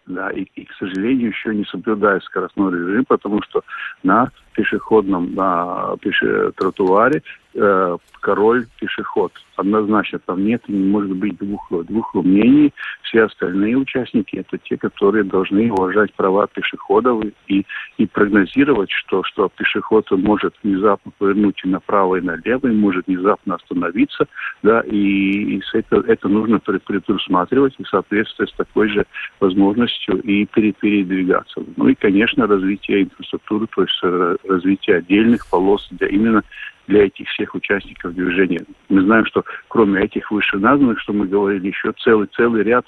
Да, 0.08 0.32
и, 0.32 0.44
и, 0.56 0.64
к 0.64 0.72
сожалению, 0.80 1.30
еще 1.30 1.54
не 1.54 1.66
соблюдая 1.66 2.22
скоростной 2.22 2.72
режим, 2.72 3.06
потому 3.06 3.42
что 3.44 3.62
на 4.04 4.32
пешеходном 4.58 5.36
на 5.36 5.96
пеше... 6.02 6.52
тротуаре 6.56 7.22
э, 7.54 7.98
король 8.22 8.66
пешеход. 8.80 9.32
Однозначно 9.56 10.20
там 10.20 10.44
нет 10.44 10.62
не 10.68 10.84
может 10.90 11.16
быть 11.16 11.38
двух, 11.38 11.72
двух 11.86 12.14
мнений. 12.16 12.74
Все 13.04 13.24
остальные 13.24 13.78
участники 13.78 14.36
это 14.38 14.58
те, 14.58 14.78
которые 14.78 15.24
должны 15.24 15.72
уважать 15.72 16.14
права 16.14 16.48
пешеходов 16.48 17.24
и, 17.48 17.66
и 17.98 18.06
прогнозировать, 18.08 18.92
что, 18.92 19.24
что 19.24 19.50
пешеход 19.56 20.10
может 20.12 20.56
внезапно 20.64 21.12
повернуть 21.18 21.62
и 21.64 21.70
направо, 21.70 22.16
и 22.16 22.22
налево, 22.22 22.68
и 22.68 22.76
может 22.76 23.08
внезапно 23.08 23.56
остановиться, 23.56 24.28
да, 24.64 24.82
и, 24.82 25.58
и 25.58 25.62
это, 25.74 25.98
это 26.08 26.28
нужно 26.28 26.60
предусматривать 26.60 27.76
и 27.78 27.84
соответствовать 27.86 28.52
с 28.52 28.56
такой 28.56 28.90
же 28.90 29.06
возможностью 29.40 30.20
и 30.22 30.46
передвигаться. 30.46 31.64
Ну 31.76 31.88
и, 31.88 31.96
конечно, 31.96 32.48
развитие 32.48 33.04
инфраструктуры, 33.04 33.68
то 33.76 33.84
есть 33.84 34.04
развитие 34.50 34.98
отдельных 34.98 35.48
полос 35.50 35.88
для 35.92 36.08
именно 36.08 36.44
для 36.88 37.06
этих 37.06 37.28
всех 37.30 37.54
участников 37.54 38.14
движения. 38.14 38.62
Мы 38.90 39.02
знаем, 39.02 39.26
что 39.26 39.44
кроме 39.68 40.04
этих 40.04 40.32
вышеназванных, 40.32 41.00
что 41.02 41.14
мы 41.14 41.28
говорили, 41.28 41.68
еще 41.68 41.94
целый 42.04 42.28
целый 42.36 42.64
ряд 42.64 42.86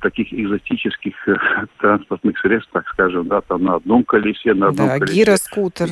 таких 0.00 0.32
экзотических 0.32 1.14
э, 1.28 1.36
транспортных 1.78 2.38
средств, 2.38 2.70
так 2.72 2.86
скажем, 2.88 3.28
да, 3.28 3.40
там 3.40 3.64
на 3.64 3.76
одном 3.76 4.04
колесе, 4.04 4.54
на 4.54 4.68
одном 4.68 4.88
да, 4.88 4.98
колесе. 4.98 5.20
гироскутер. 5.20 5.88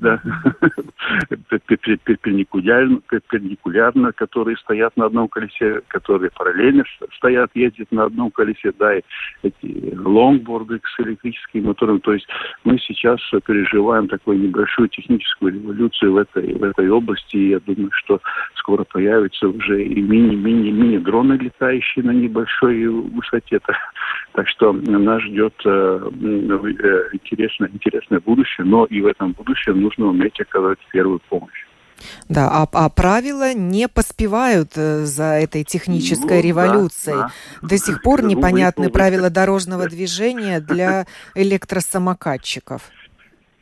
Да. 0.00 0.22
перпендикулярно, 2.04 3.00
перпендикулярно, 3.08 4.12
которые 4.12 4.56
стоят 4.58 4.96
на 4.96 5.06
одном 5.06 5.28
колесе, 5.28 5.80
которые 5.88 6.30
параллельно 6.30 6.84
стоят, 7.16 7.50
ездят 7.54 7.90
на 7.90 8.04
одном 8.04 8.30
колесе, 8.30 8.72
да, 8.78 8.96
и 8.96 9.02
эти 9.42 9.94
лонгборды 9.96 10.80
с 10.84 11.00
электрическими 11.00 11.62
моторами. 11.66 11.98
То 11.98 12.14
есть 12.14 12.26
мы 12.64 12.78
сейчас 12.78 13.20
переживаем 13.46 14.08
такую 14.08 14.38
небольшую 14.38 14.88
техническую 14.88 15.54
революцию 15.54 16.12
в 16.12 16.16
этой, 16.18 16.54
в 16.54 16.62
этой 16.62 16.88
области, 16.90 17.36
и 17.36 17.50
я 17.50 17.60
думаю, 17.60 17.90
что 17.92 18.20
скоро 18.54 18.84
появятся 18.84 19.48
уже 19.48 19.82
и 19.82 20.00
мини-мини-мини-дроны, 20.00 21.34
летающие 21.34 22.04
на 22.04 22.12
небольшой 22.12 22.86
высоте. 23.30 23.60
Так 24.32 24.48
что 24.48 24.72
нас 24.72 25.22
ждет 25.22 25.54
э, 25.64 25.68
э, 25.70 27.08
интересное, 27.12 27.68
интересное 27.68 28.20
будущее, 28.20 28.64
но 28.64 28.84
и 28.84 29.00
в 29.00 29.06
этом 29.06 29.32
будущем 29.32 29.80
нужно 29.80 30.06
уметь 30.06 30.40
оказать 30.40 30.78
первую 30.92 31.20
помощь. 31.28 31.66
Да, 32.28 32.48
а, 32.50 32.68
а 32.72 32.88
правила 32.88 33.52
не 33.52 33.88
поспевают 33.88 34.72
э, 34.76 35.04
за 35.04 35.34
этой 35.34 35.64
технической 35.64 36.38
ну, 36.38 36.42
революцией. 36.42 37.16
Да, 37.16 37.32
да. 37.60 37.68
До 37.68 37.78
сих 37.78 38.02
пор 38.02 38.22
непонятны 38.22 38.88
правила 38.88 39.30
дорожного 39.30 39.86
движения 39.88 40.60
для 40.60 41.06
электросамокатчиков. 41.34 42.82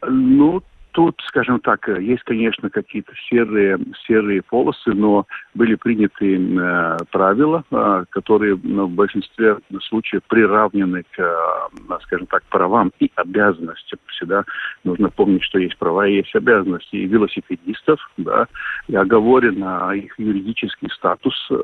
Ну, 0.02 0.62
Тут, 0.98 1.22
скажем 1.28 1.60
так, 1.60 1.86
есть, 2.00 2.24
конечно, 2.24 2.70
какие-то 2.70 3.12
серые, 3.30 3.78
серые 4.04 4.42
полосы, 4.42 4.92
но 4.92 5.28
были 5.54 5.76
приняты 5.76 6.36
э, 6.36 6.96
правила, 7.12 7.62
э, 7.70 8.04
которые 8.10 8.58
ну, 8.60 8.86
в 8.86 8.90
большинстве 8.90 9.58
случаев 9.82 10.22
приравнены 10.26 11.04
к, 11.04 11.20
э, 11.20 11.98
скажем 12.02 12.26
так, 12.26 12.42
правам 12.50 12.90
и 12.98 13.12
обязанностям. 13.14 14.00
Всегда 14.06 14.42
нужно 14.82 15.08
помнить, 15.08 15.44
что 15.44 15.60
есть 15.60 15.76
права 15.76 16.04
и 16.08 16.16
есть 16.16 16.34
обязанности 16.34 16.96
и 16.96 17.06
велосипедистов, 17.06 18.00
да, 18.16 18.48
и 18.88 18.96
оговорено 18.96 19.92
их 19.92 20.18
юридический 20.18 20.90
статус, 20.90 21.46
э, 21.48 21.54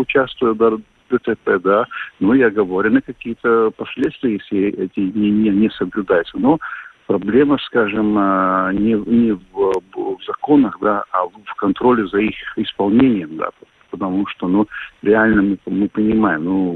участвуя 0.00 0.54
в 0.54 0.80
ДТП, 1.10 1.60
да, 1.62 1.86
ну 2.18 2.34
и 2.34 2.42
оговорены 2.42 3.02
какие-то 3.02 3.70
последствия, 3.76 4.32
если 4.32 4.84
эти 4.84 4.98
не, 4.98 5.30
не, 5.30 5.50
не 5.50 5.70
соблюдаются. 5.70 6.36
Но 6.38 6.58
проблема, 7.10 7.58
скажем, 7.66 8.14
не, 8.78 8.92
не 8.92 9.32
в, 9.32 9.40
в 9.52 10.18
законах, 10.24 10.78
да, 10.80 11.02
а 11.10 11.24
в 11.24 11.54
контроле 11.56 12.06
за 12.06 12.18
их 12.18 12.36
исполнением, 12.56 13.36
да, 13.36 13.50
потому 13.90 14.26
что, 14.28 14.48
ну, 14.48 14.66
реально 15.02 15.42
мы, 15.42 15.58
мы 15.66 15.88
понимаем, 15.88 16.44
ну, 16.44 16.74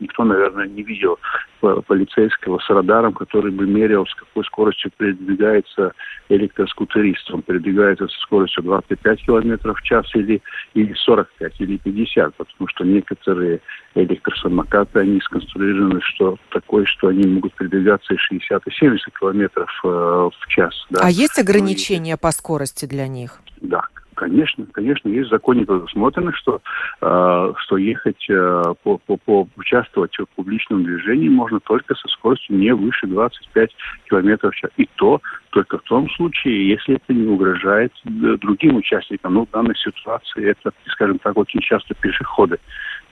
никто, 0.00 0.24
наверное, 0.24 0.66
не 0.66 0.82
видел 0.82 1.18
полицейского 1.60 2.58
с 2.58 2.68
радаром, 2.68 3.12
который 3.12 3.50
бы 3.50 3.66
мерил, 3.66 4.06
с 4.06 4.14
какой 4.14 4.44
скоростью 4.44 4.90
передвигается 4.96 5.92
электроскутерист. 6.28 7.30
Он 7.30 7.42
передвигается 7.42 8.06
со 8.08 8.20
скоростью 8.20 8.62
25 8.62 9.20
км 9.20 9.74
в 9.74 9.82
час 9.82 10.06
или, 10.14 10.42
или 10.74 10.94
45, 10.94 11.60
или 11.60 11.76
50, 11.78 12.34
потому 12.34 12.68
что 12.68 12.84
некоторые 12.84 13.60
электросамокаты, 13.94 15.00
они 15.00 15.20
сконструированы 15.20 16.00
что 16.02 16.36
такое, 16.50 16.84
что 16.84 17.08
они 17.08 17.26
могут 17.26 17.54
передвигаться 17.54 18.14
и 18.14 18.18
60, 18.18 18.66
и 18.66 18.70
70 18.70 19.18
километров 19.18 19.70
э, 19.84 19.88
в 19.88 20.46
час. 20.48 20.74
Да. 20.90 21.00
А 21.02 21.10
есть 21.10 21.38
ограничения 21.38 22.14
ну, 22.14 22.18
по 22.18 22.30
скорости 22.30 22.86
для 22.86 23.06
них? 23.08 23.40
Да, 23.60 23.82
Конечно, 24.16 24.66
конечно, 24.72 25.08
есть 25.10 25.28
в 25.28 25.30
законе 25.30 25.66
предусмотрено, 25.66 26.32
что, 26.32 26.60
э, 27.02 27.52
что 27.58 27.76
ехать 27.76 28.24
э, 28.30 28.62
по, 28.82 28.96
по, 28.96 29.18
по 29.18 29.46
участвовать 29.56 30.16
в 30.18 30.26
публичном 30.34 30.84
движении 30.84 31.28
можно 31.28 31.60
только 31.60 31.94
со 31.94 32.08
скоростью 32.08 32.56
не 32.56 32.74
выше 32.74 33.06
25 33.06 33.70
км 34.08 34.50
в 34.50 34.54
час. 34.54 34.70
И 34.78 34.88
то 34.96 35.20
только 35.50 35.78
в 35.78 35.82
том 35.82 36.08
случае, 36.10 36.68
если 36.68 36.96
это 36.96 37.12
не 37.12 37.28
угрожает 37.28 37.92
э, 38.04 38.36
другим 38.40 38.76
участникам. 38.76 39.34
Ну, 39.34 39.46
в 39.46 39.50
данной 39.50 39.76
ситуации 39.76 40.50
это, 40.50 40.72
скажем 40.86 41.18
так, 41.18 41.36
очень 41.36 41.60
часто 41.60 41.94
пешеходы, 41.94 42.58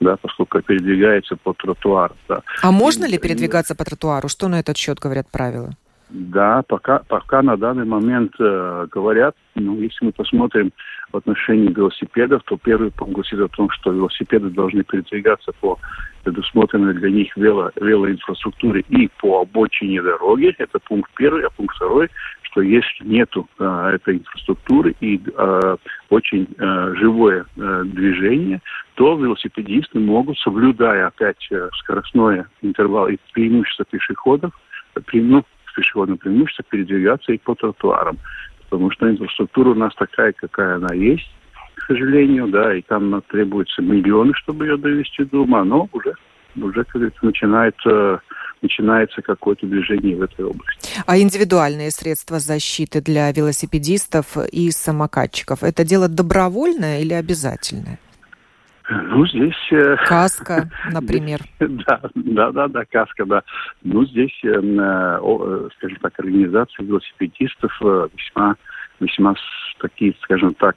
да, 0.01 0.17
поскольку 0.17 0.63
передвигается 0.63 1.37
по 1.37 1.53
тротуару. 1.53 2.15
Да. 2.29 2.43
А 2.63 2.71
можно 2.71 3.07
ли 3.07 3.19
передвигаться 3.19 3.75
по 3.75 3.85
тротуару? 3.85 4.29
Что 4.29 4.49
на 4.49 4.59
этот 4.59 4.79
счет 4.79 4.99
говорят 4.99 5.31
правила? 5.31 5.75
Да, 6.11 6.63
пока, 6.69 7.01
пока 7.09 7.43
на 7.43 7.57
данный 7.57 7.85
момент 7.85 8.35
э, 8.39 8.87
говорят, 8.91 9.35
ну, 9.55 9.81
если 9.81 10.05
мы 10.05 10.13
посмотрим 10.13 10.73
в 11.15 11.19
отношении 11.19 11.73
велосипедов, 11.73 12.43
то 12.45 12.57
первый 12.57 12.91
пункт 12.91 13.15
гласит 13.15 13.39
о 13.39 13.49
том, 13.49 13.71
что 13.71 13.93
велосипеды 13.93 14.51
должны 14.51 14.83
передвигаться 14.83 15.53
по 15.61 15.79
предусмотренной 16.25 16.95
для 16.95 17.11
них 17.11 17.37
вело, 17.37 17.71
велоинфраструктуре 17.81 18.85
и 18.89 19.09
по 19.21 19.43
обочине 19.43 20.03
дороги. 20.03 20.55
Это 20.59 20.81
пункт 20.81 21.11
первый, 21.15 21.45
а 21.45 21.51
пункт 21.51 21.77
второй, 21.77 22.11
что 22.43 22.63
если 22.63 23.05
нету 23.05 23.49
э, 23.59 23.91
этой 23.95 24.17
инфраструктуры 24.17 24.97
и 25.01 25.21
э, 25.25 25.77
очень 26.11 26.49
э, 26.59 26.95
живое 26.97 27.47
э, 27.57 27.83
движение, 27.85 28.61
то 28.95 29.17
велосипедисты 29.17 30.01
могут, 30.01 30.37
соблюдая 30.39 31.07
опять 31.07 31.47
э, 31.53 31.69
скоростное 31.79 32.49
интервал 32.63 33.07
и 33.09 33.19
преимущество 33.33 33.85
пешеходов, 33.85 34.53
ну, 35.13 35.45
пешеходным 35.77 36.19
преимуществом 36.19 36.67
передвигаться 36.71 37.33
и 37.33 37.39
по 37.39 37.55
тротуарам. 37.55 38.19
Потому 38.75 38.91
что 38.91 39.09
инфраструктура 39.09 39.71
у 39.71 39.75
нас 39.75 39.95
такая, 39.95 40.33
какая 40.33 40.75
она 40.77 40.93
есть, 40.95 41.31
к 41.75 41.87
сожалению, 41.87 42.49
да, 42.49 42.75
и 42.75 42.83
там 42.83 43.23
требуется 43.29 43.83
миллионы, 43.83 44.33
чтобы 44.35 44.67
ее 44.67 44.77
довести 44.77 45.25
до 45.25 45.43
ума, 45.43 45.63
но 45.63 45.89
уже, 45.93 46.15
уже 46.57 46.83
как 46.83 46.95
говорится, 46.95 47.25
начинает 47.25 47.77
начинается 48.63 49.23
какое-то 49.23 49.67
движение 49.67 50.17
в 50.17 50.23
этой 50.23 50.45
области. 50.45 50.89
А 51.07 51.19
индивидуальные 51.19 51.93
средства 51.93 52.41
защиты 52.41 53.01
для 53.01 53.31
велосипедистов 53.31 54.37
и 54.51 54.71
самокатчиков– 54.73 55.63
это 55.63 55.85
дело 55.85 56.09
добровольное 56.09 57.01
или 57.01 57.13
обязательное? 57.13 58.01
Ну, 58.89 59.27
здесь... 59.27 59.73
Э, 59.73 59.97
каска, 60.07 60.69
например. 60.93 61.41
Да, 61.59 62.01
да, 62.15 62.53
да, 62.53 62.69
да, 62.69 62.85
каска, 62.85 63.25
да. 63.25 63.43
Ну, 63.83 64.05
здесь, 64.07 64.39
эм, 64.45 64.79
э, 64.79 65.69
скажем 65.77 65.99
так, 66.03 66.19
организация 66.19 66.85
велосипедистов 66.85 67.73
э, 67.83 68.09
весьма, 68.15 68.57
весьма 69.01 69.35
такие, 69.81 70.15
скажем 70.23 70.55
так, 70.55 70.77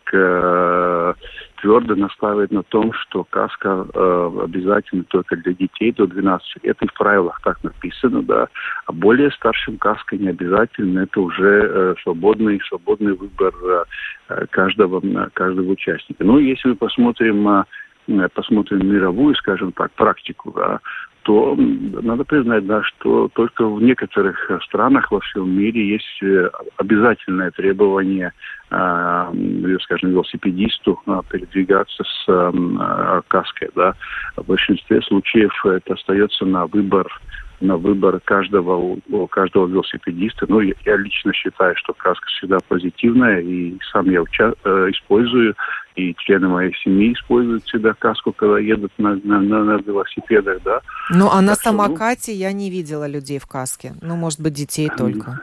твердо 1.61 1.95
настаивает 1.95 2.51
на 2.51 2.63
том, 2.63 2.91
что 2.91 3.23
каска 3.23 3.83
обязательно 4.43 5.03
только 5.03 5.37
для 5.37 5.53
детей 5.53 5.93
до 5.93 6.07
12 6.07 6.63
лет. 6.63 6.77
И 6.81 6.87
в 6.87 6.93
правилах 6.93 7.39
так 7.43 7.63
написано, 7.63 8.23
да. 8.23 8.47
А 8.85 8.91
более 8.91 9.31
старшим 9.31 9.77
каска 9.77 10.17
не 10.17 10.29
обязательно. 10.29 11.01
Это 11.01 11.21
уже 11.21 11.95
свободный, 12.03 12.59
свободный 12.67 13.13
выбор 13.13 13.53
каждого, 14.49 15.29
каждого 15.29 15.71
участника. 15.71 16.25
Ну, 16.25 16.39
если 16.39 16.69
мы 16.69 16.75
посмотрим 16.75 17.47
Э, 17.47 17.63
посмотрим 18.33 18.87
мировую, 18.87 19.35
скажем 19.35 19.71
так, 19.71 19.91
практику, 19.91 20.51
да, 20.51 20.79
то 21.27 21.55
надо 21.57 22.23
признать, 22.23 22.65
да, 22.65 22.81
что 22.83 23.27
только 23.33 23.67
в 23.67 23.81
некоторых 23.81 24.49
странах 24.63 25.11
во 25.11 25.19
всем 25.19 25.49
мире 25.49 25.85
есть 25.85 26.23
э, 26.23 26.49
обязательное 26.77 27.51
требование, 27.51 28.31
э, 28.71 29.77
скажем, 29.81 30.11
велосипедисту 30.11 31.01
э, 31.05 31.19
передвигаться 31.29 32.03
с 32.05 32.25
э, 32.29 33.21
каской, 33.27 33.69
да. 33.75 33.93
В 34.37 34.45
большинстве 34.45 35.01
случаев 35.01 35.65
это 35.65 35.95
остается 35.95 36.45
на 36.45 36.65
выбор 36.65 37.07
на 37.59 37.77
выбор 37.77 38.19
каждого, 38.23 38.97
каждого 39.29 39.67
велосипедиста. 39.67 40.45
Ну, 40.47 40.59
я, 40.59 40.73
я 40.85 40.97
лично 40.97 41.33
считаю, 41.33 41.75
что 41.75 41.93
каска 41.93 42.27
всегда 42.27 42.57
позитивная, 42.67 43.39
и 43.39 43.77
сам 43.91 44.09
я 44.09 44.21
уча- 44.21 44.55
э, 44.63 44.89
использую, 44.91 45.55
и 45.95 46.13
члены 46.19 46.47
моей 46.47 46.73
семьи 46.83 47.13
используют 47.13 47.63
всегда 47.63 47.93
каску, 47.93 48.31
когда 48.31 48.59
едут 48.59 48.91
на, 48.97 49.15
на, 49.23 49.41
на, 49.41 49.63
на 49.63 49.77
велосипедах, 49.77 50.61
да. 50.63 50.81
Ну, 51.09 51.27
а 51.27 51.37
так 51.37 51.41
на 51.41 51.53
что, 51.53 51.63
самокате 51.63 52.31
ну, 52.31 52.37
я 52.37 52.51
не 52.51 52.69
видела 52.69 53.07
людей 53.07 53.39
в 53.39 53.47
каске. 53.47 53.93
Ну, 54.01 54.15
может 54.15 54.39
быть, 54.39 54.53
детей 54.53 54.89
только. 54.95 55.41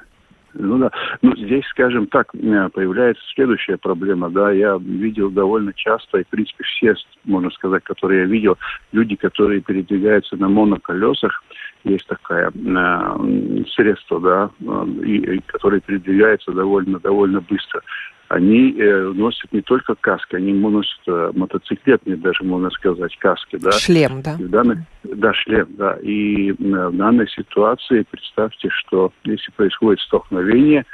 Ну 0.54 0.78
да. 0.78 0.90
Ну, 1.20 1.36
здесь, 1.36 1.64
скажем 1.66 2.06
так, 2.06 2.30
появляется 2.30 3.22
следующая 3.34 3.76
проблема, 3.76 4.30
да, 4.30 4.52
я 4.52 4.78
видел 4.80 5.30
довольно 5.30 5.72
часто, 5.72 6.18
и, 6.18 6.24
в 6.24 6.28
принципе, 6.28 6.62
все, 6.62 6.94
можно 7.24 7.50
сказать, 7.50 7.82
которые 7.82 8.20
я 8.20 8.26
видел, 8.26 8.56
люди, 8.92 9.16
которые 9.16 9.60
передвигаются 9.60 10.36
на 10.36 10.48
моноколесах, 10.48 11.42
есть 11.85 12.07
такое 12.07 12.51
э, 12.51 13.64
средство, 13.74 14.20
да, 14.20 14.51
э, 14.61 14.87
и, 15.05 15.37
и, 15.37 15.41
которое 15.47 15.80
передвигается 15.80 16.53
довольно, 16.53 16.99
довольно 16.99 17.41
быстро. 17.41 17.82
Они 18.28 18.74
э, 18.78 19.12
носят 19.14 19.53
не 19.53 19.61
только 19.61 19.95
каски, 19.95 20.37
они 20.37 20.55
носят 20.55 21.01
э, 21.07 21.32
мотоциклетные 21.35 22.16
даже, 22.16 22.43
можно 22.43 22.70
сказать, 22.70 23.14
каски, 23.18 23.57
да. 23.59 23.72
Шлем, 23.72 24.22
да. 24.22 24.37
И 24.39 24.45
в 24.45 24.51
данной, 24.51 24.78
да, 25.05 25.35
шлем, 25.35 25.68
да. 25.70 25.99
И 26.03 26.51
э, 26.51 26.55
в 26.59 26.97
данной 26.97 27.28
ситуации 27.28 28.07
представьте, 28.11 28.70
что 28.70 29.12
если 29.24 29.51
происходит 29.53 30.01
столкновение, 30.01 30.85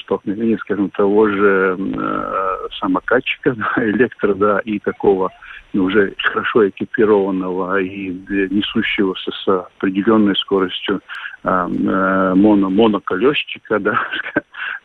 столкновение, 0.00 0.58
скажем, 0.58 0.90
того 0.90 1.28
же 1.28 1.76
э, 1.78 2.68
самокатчика, 2.78 3.54
да, 3.76 3.84
электро, 3.84 4.34
да, 4.34 4.60
и 4.60 4.78
такого 4.78 5.30
ну, 5.30 5.36
уже 5.78 6.14
хорошо 6.18 6.68
экипированного 6.68 7.80
и 7.80 8.10
несущегося 8.50 9.30
с 9.30 9.48
определенной 9.48 10.36
скоростью 10.36 11.00
э, 11.44 11.48
э, 11.48 12.34
моно, 12.34 12.70
моноколесчика, 12.70 13.78
да, 13.80 13.98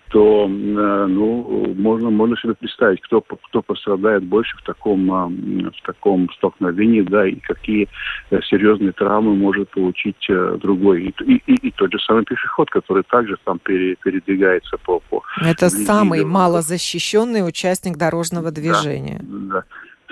то 0.09 0.45
э, 0.45 1.05
ну, 1.07 1.73
можно, 1.77 2.09
можно 2.09 2.37
себе 2.37 2.53
представить, 2.55 3.01
кто, 3.01 3.21
кто 3.21 3.61
пострадает 3.61 4.23
больше 4.23 4.57
в 4.57 4.63
таком, 4.63 5.07
в 5.07 5.81
таком 5.85 6.29
столкновении, 6.33 7.01
да, 7.01 7.25
и 7.25 7.35
какие 7.35 7.87
серьезные 8.29 8.91
травмы 8.91 9.35
может 9.35 9.69
получить 9.69 10.27
другой. 10.59 11.13
И, 11.25 11.33
и, 11.35 11.67
и, 11.67 11.71
тот 11.71 11.91
же 11.93 11.99
самый 11.99 12.25
пешеход, 12.25 12.69
который 12.69 13.03
также 13.03 13.37
там 13.45 13.59
передвигается 13.59 14.77
по... 14.77 14.99
по 14.99 15.23
Это 15.41 15.69
самый 15.69 16.25
малозащищенный 16.25 17.47
участник 17.47 17.97
дорожного 17.97 18.51
движения. 18.51 19.19
Да, 19.21 19.55
да 19.55 19.63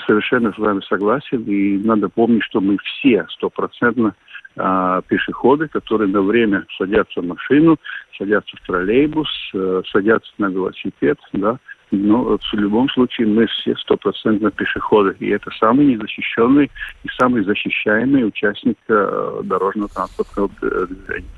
совершенно 0.09 0.51
с 0.51 0.57
вами 0.57 0.81
согласен. 0.89 1.43
И 1.43 1.77
надо 1.77 2.09
помнить, 2.09 2.43
что 2.43 2.59
мы 2.59 2.77
все 2.83 3.27
стопроцентно 3.29 4.15
а, 4.57 5.01
пешеходы, 5.03 5.67
которые 5.67 6.09
на 6.09 6.21
время 6.21 6.65
садятся 6.77 7.21
в 7.21 7.27
машину, 7.27 7.77
садятся 8.17 8.57
в 8.57 8.65
троллейбус, 8.65 9.29
а, 9.53 9.81
садятся 9.91 10.31
на 10.39 10.47
велосипед, 10.47 11.19
да, 11.33 11.59
но 11.91 12.37
в 12.37 12.53
любом 12.53 12.89
случае 12.89 13.27
мы 13.27 13.45
все 13.47 13.75
стопроцентно 13.75 14.49
пешеходы. 14.49 15.15
И 15.19 15.29
это 15.29 15.51
самый 15.59 15.85
незащищенный 15.85 16.71
и 17.03 17.07
самый 17.19 17.43
защищаемый 17.43 18.27
участник 18.27 18.77
а, 18.89 19.41
дорожного 19.43 19.89
транспортного 19.89 20.49
движения. 20.59 21.29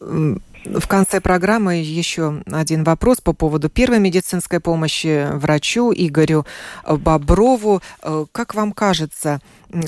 В 0.00 0.88
конце 0.88 1.20
программы 1.20 1.76
еще 1.76 2.42
один 2.50 2.84
вопрос 2.84 3.20
по 3.20 3.34
поводу 3.34 3.68
первой 3.68 3.98
медицинской 3.98 4.58
помощи 4.58 5.26
врачу 5.34 5.92
Игорю 5.94 6.44
Боброву. 6.86 7.80
Э, 8.02 8.24
как 8.32 8.54
вам 8.54 8.72
кажется, 8.72 9.40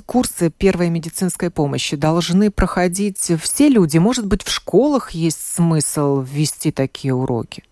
курсы 0.05 0.51
первой 0.51 0.91
медицинской 0.91 1.51
помощи 1.51 1.97
должны 1.97 2.51
проходить 2.51 3.33
все 3.41 3.69
люди? 3.69 3.97
Может 3.97 4.27
быть, 4.27 4.43
в 4.43 4.51
школах 4.51 5.13
есть 5.13 5.55
смысл 5.55 6.21
ввести 6.23 6.73
такие 6.73 7.15
уроки? 7.15 7.65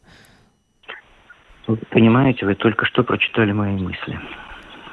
понимаете, 1.90 2.46
вы 2.46 2.56
только 2.56 2.84
что 2.86 3.04
прочитали 3.04 3.52
мои 3.52 3.76
мысли. 3.76 4.18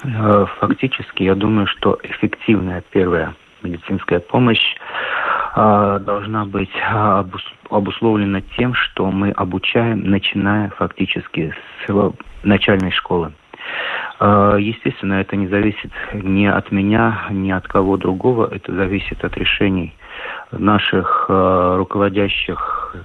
Э, 0.04 0.46
фактически, 0.60 1.24
я 1.24 1.34
думаю, 1.34 1.66
что 1.68 1.98
эффективная 2.04 2.84
первая 2.92 3.36
медицинская 3.64 4.20
помощь 4.20 4.76
должна 6.00 6.46
быть 6.46 6.72
а, 6.84 7.26
обусловлена 7.70 8.42
тем, 8.58 8.74
что 8.74 9.10
мы 9.12 9.32
обучаем, 9.32 10.10
начиная 10.10 10.70
фактически 10.70 11.54
с 11.86 12.14
начальной 12.44 12.92
школы. 12.92 13.32
Естественно, 14.20 15.16
это 15.16 15.36
не 15.36 15.48
зависит 15.48 15.92
ни 16.14 16.46
от 16.46 16.72
меня, 16.72 17.28
ни 17.30 17.52
от 17.52 17.68
кого 17.68 17.98
другого. 17.98 18.50
Это 18.52 18.74
зависит 18.74 19.24
от 19.24 19.38
решений 19.38 19.94
наших 20.52 21.26
э, 21.30 21.76
руководящих 21.78 22.96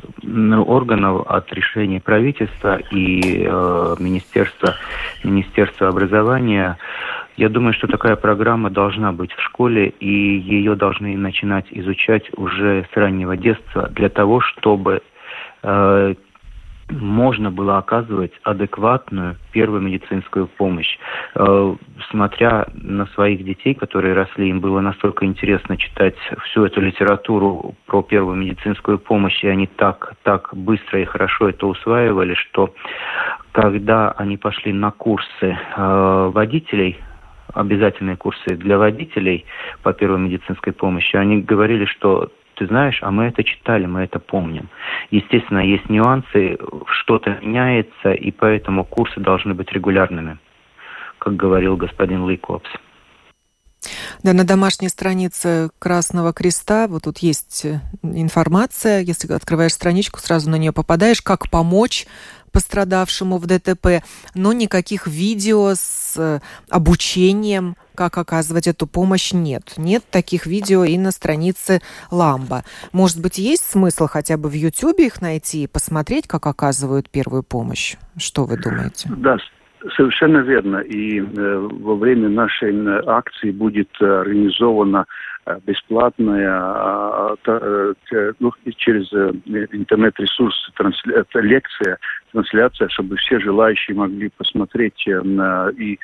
органов, 0.66 1.26
от 1.28 1.52
решений 1.52 2.00
правительства 2.00 2.78
и 2.90 3.44
э, 3.44 3.96
Министерства, 3.98 4.74
Министерства 5.24 5.88
образования. 5.88 6.78
Я 7.36 7.48
думаю, 7.48 7.72
что 7.72 7.86
такая 7.86 8.16
программа 8.16 8.70
должна 8.70 9.12
быть 9.12 9.32
в 9.32 9.40
школе, 9.40 9.88
и 9.88 10.06
ее 10.06 10.74
должны 10.74 11.16
начинать 11.16 11.66
изучать 11.70 12.24
уже 12.36 12.86
с 12.92 12.96
раннего 12.96 13.36
детства 13.36 13.88
для 13.88 14.10
того, 14.10 14.40
чтобы 14.40 15.02
э, 15.62 16.14
можно 16.90 17.50
было 17.50 17.78
оказывать 17.78 18.32
адекватную 18.42 19.36
первую 19.52 19.80
медицинскую 19.80 20.46
помощь. 20.46 20.98
Э, 21.34 21.74
смотря 22.10 22.66
на 22.74 23.06
своих 23.06 23.44
детей, 23.44 23.74
которые 23.74 24.14
росли, 24.14 24.50
им 24.50 24.60
было 24.60 24.80
настолько 24.80 25.24
интересно 25.24 25.78
читать 25.78 26.16
всю 26.44 26.64
эту 26.64 26.82
литературу 26.82 27.74
про 27.86 28.02
первую 28.02 28.36
медицинскую 28.36 28.98
помощь, 28.98 29.42
и 29.42 29.48
они 29.48 29.66
так, 29.66 30.14
так 30.22 30.50
быстро 30.52 31.00
и 31.00 31.06
хорошо 31.06 31.48
это 31.48 31.66
усваивали, 31.66 32.34
что 32.34 32.74
когда 33.52 34.10
они 34.12 34.36
пошли 34.36 34.72
на 34.72 34.90
курсы 34.90 35.58
э, 35.76 36.30
водителей, 36.32 36.98
обязательные 37.54 38.16
курсы 38.16 38.56
для 38.56 38.78
водителей 38.78 39.44
по 39.82 39.92
первой 39.92 40.18
медицинской 40.18 40.72
помощи, 40.72 41.16
они 41.16 41.40
говорили, 41.40 41.84
что 41.86 42.30
ты 42.54 42.66
знаешь, 42.66 42.98
а 43.02 43.10
мы 43.10 43.24
это 43.24 43.42
читали, 43.44 43.86
мы 43.86 44.02
это 44.02 44.18
помним. 44.18 44.68
Естественно, 45.10 45.60
есть 45.60 45.88
нюансы, 45.88 46.58
что-то 46.86 47.38
меняется, 47.42 48.12
и 48.12 48.30
поэтому 48.30 48.84
курсы 48.84 49.20
должны 49.20 49.54
быть 49.54 49.72
регулярными, 49.72 50.38
как 51.18 51.36
говорил 51.36 51.76
господин 51.76 52.24
Лейкопс. 52.24 52.70
Да, 54.22 54.32
на 54.32 54.44
домашней 54.44 54.88
странице 54.88 55.70
Красного 55.80 56.32
Креста 56.32 56.86
вот 56.86 57.04
тут 57.04 57.18
есть 57.18 57.64
э, 57.64 57.80
информация. 58.02 59.00
Если 59.00 59.32
открываешь 59.32 59.72
страничку, 59.72 60.20
сразу 60.20 60.48
на 60.48 60.56
нее 60.56 60.72
попадаешь, 60.72 61.20
как 61.22 61.50
помочь 61.50 62.06
пострадавшему 62.52 63.38
в 63.38 63.46
ДТП, 63.46 64.04
но 64.34 64.52
никаких 64.52 65.06
видео 65.06 65.72
с 65.74 66.14
э, 66.16 66.40
обучением, 66.68 67.76
как 67.94 68.18
оказывать 68.18 68.66
эту 68.68 68.86
помощь, 68.86 69.32
нет. 69.32 69.72
Нет 69.76 70.04
таких 70.08 70.46
видео 70.46 70.84
и 70.84 70.96
на 70.98 71.10
странице 71.10 71.82
Ламба. 72.10 72.64
Может 72.92 73.20
быть, 73.20 73.38
есть 73.38 73.64
смысл 73.64 74.06
хотя 74.06 74.36
бы 74.36 74.48
в 74.48 74.52
Ютьюбе 74.52 75.06
их 75.06 75.20
найти 75.20 75.64
и 75.64 75.66
посмотреть, 75.66 76.28
как 76.28 76.46
оказывают 76.46 77.10
первую 77.10 77.42
помощь? 77.42 77.96
Что 78.16 78.44
вы 78.44 78.56
думаете? 78.56 79.08
Да, 79.16 79.38
Совершенно 79.96 80.38
верно. 80.38 80.78
И 80.78 81.20
э, 81.20 81.58
во 81.58 81.96
время 81.96 82.28
нашей 82.28 82.72
акции 83.06 83.50
будет 83.50 83.90
организована 84.00 85.06
Э, 85.44 85.58
бесплатная 85.66 86.48
а, 86.52 87.34
а, 87.46 87.94
э, 88.12 88.32
ну, 88.38 88.52
через 88.76 89.12
э, 89.12 89.32
интернет-ресурс 89.72 90.54
трансля... 90.76 91.24
лекция, 91.34 91.98
трансляция, 92.30 92.88
чтобы 92.90 93.16
все 93.16 93.40
желающие 93.40 93.96
могли 93.96 94.28
посмотреть 94.28 95.04
и 95.04 95.98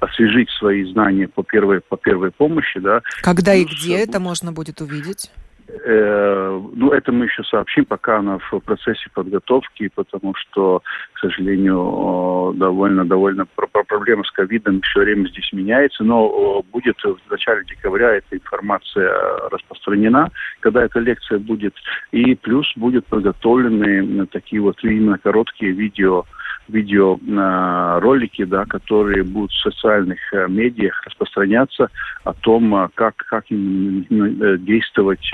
освежить 0.00 0.50
свои 0.50 0.84
знания 0.84 1.26
по 1.26 1.42
первой, 1.42 1.80
по 1.80 1.96
первой 1.96 2.30
помощи. 2.30 2.78
Да. 2.78 3.02
Когда 3.22 3.54
и 3.54 3.64
где 3.64 3.98
это 3.98 4.20
можно 4.20 4.52
будет 4.52 4.80
увидеть? 4.80 5.32
Э, 5.68 6.60
ну, 6.74 6.90
это 6.92 7.12
мы 7.12 7.24
еще 7.24 7.42
сообщим, 7.44 7.84
пока 7.84 8.18
она 8.18 8.38
в 8.38 8.60
процессе 8.60 9.08
подготовки, 9.12 9.90
потому 9.94 10.34
что, 10.34 10.82
к 11.14 11.18
сожалению, 11.18 12.54
довольно, 12.56 13.04
довольно 13.04 13.46
проблема 13.88 14.22
с 14.24 14.30
ковидом 14.30 14.80
все 14.82 15.00
время 15.00 15.28
здесь 15.28 15.52
меняется, 15.52 16.04
но 16.04 16.62
будет 16.72 16.96
в 17.02 17.30
начале 17.30 17.64
декабря 17.64 18.14
эта 18.14 18.36
информация 18.36 19.12
распространена, 19.50 20.30
когда 20.60 20.84
эта 20.84 21.00
лекция 21.00 21.38
будет, 21.38 21.74
и 22.12 22.34
плюс 22.36 22.70
будут 22.76 23.06
подготовлены 23.06 24.26
такие 24.26 24.62
вот 24.62 24.82
именно 24.84 25.18
короткие 25.18 25.72
видео 25.72 26.24
видеоролики, 26.68 28.44
да, 28.44 28.64
которые 28.64 29.22
будут 29.22 29.52
в 29.52 29.62
социальных 29.62 30.18
э, 30.32 30.46
медиах 30.48 31.02
распространяться 31.04 31.90
о 32.24 32.32
том, 32.32 32.74
э, 32.74 32.88
как, 32.94 33.16
как 33.16 33.50
им 33.50 34.06
э, 34.10 34.58
действовать 34.58 35.30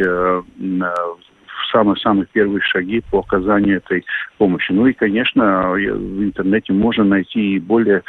самые-самые 1.72 2.26
первые 2.32 2.60
шаги 2.62 3.02
по 3.10 3.20
оказанию 3.20 3.78
этой 3.78 4.04
помощи. 4.38 4.72
Ну 4.72 4.86
и, 4.86 4.92
конечно, 4.92 5.70
в 5.72 6.22
интернете 6.22 6.72
можно 6.72 7.04
найти 7.04 7.54
и 7.54 7.60
более 7.60 8.02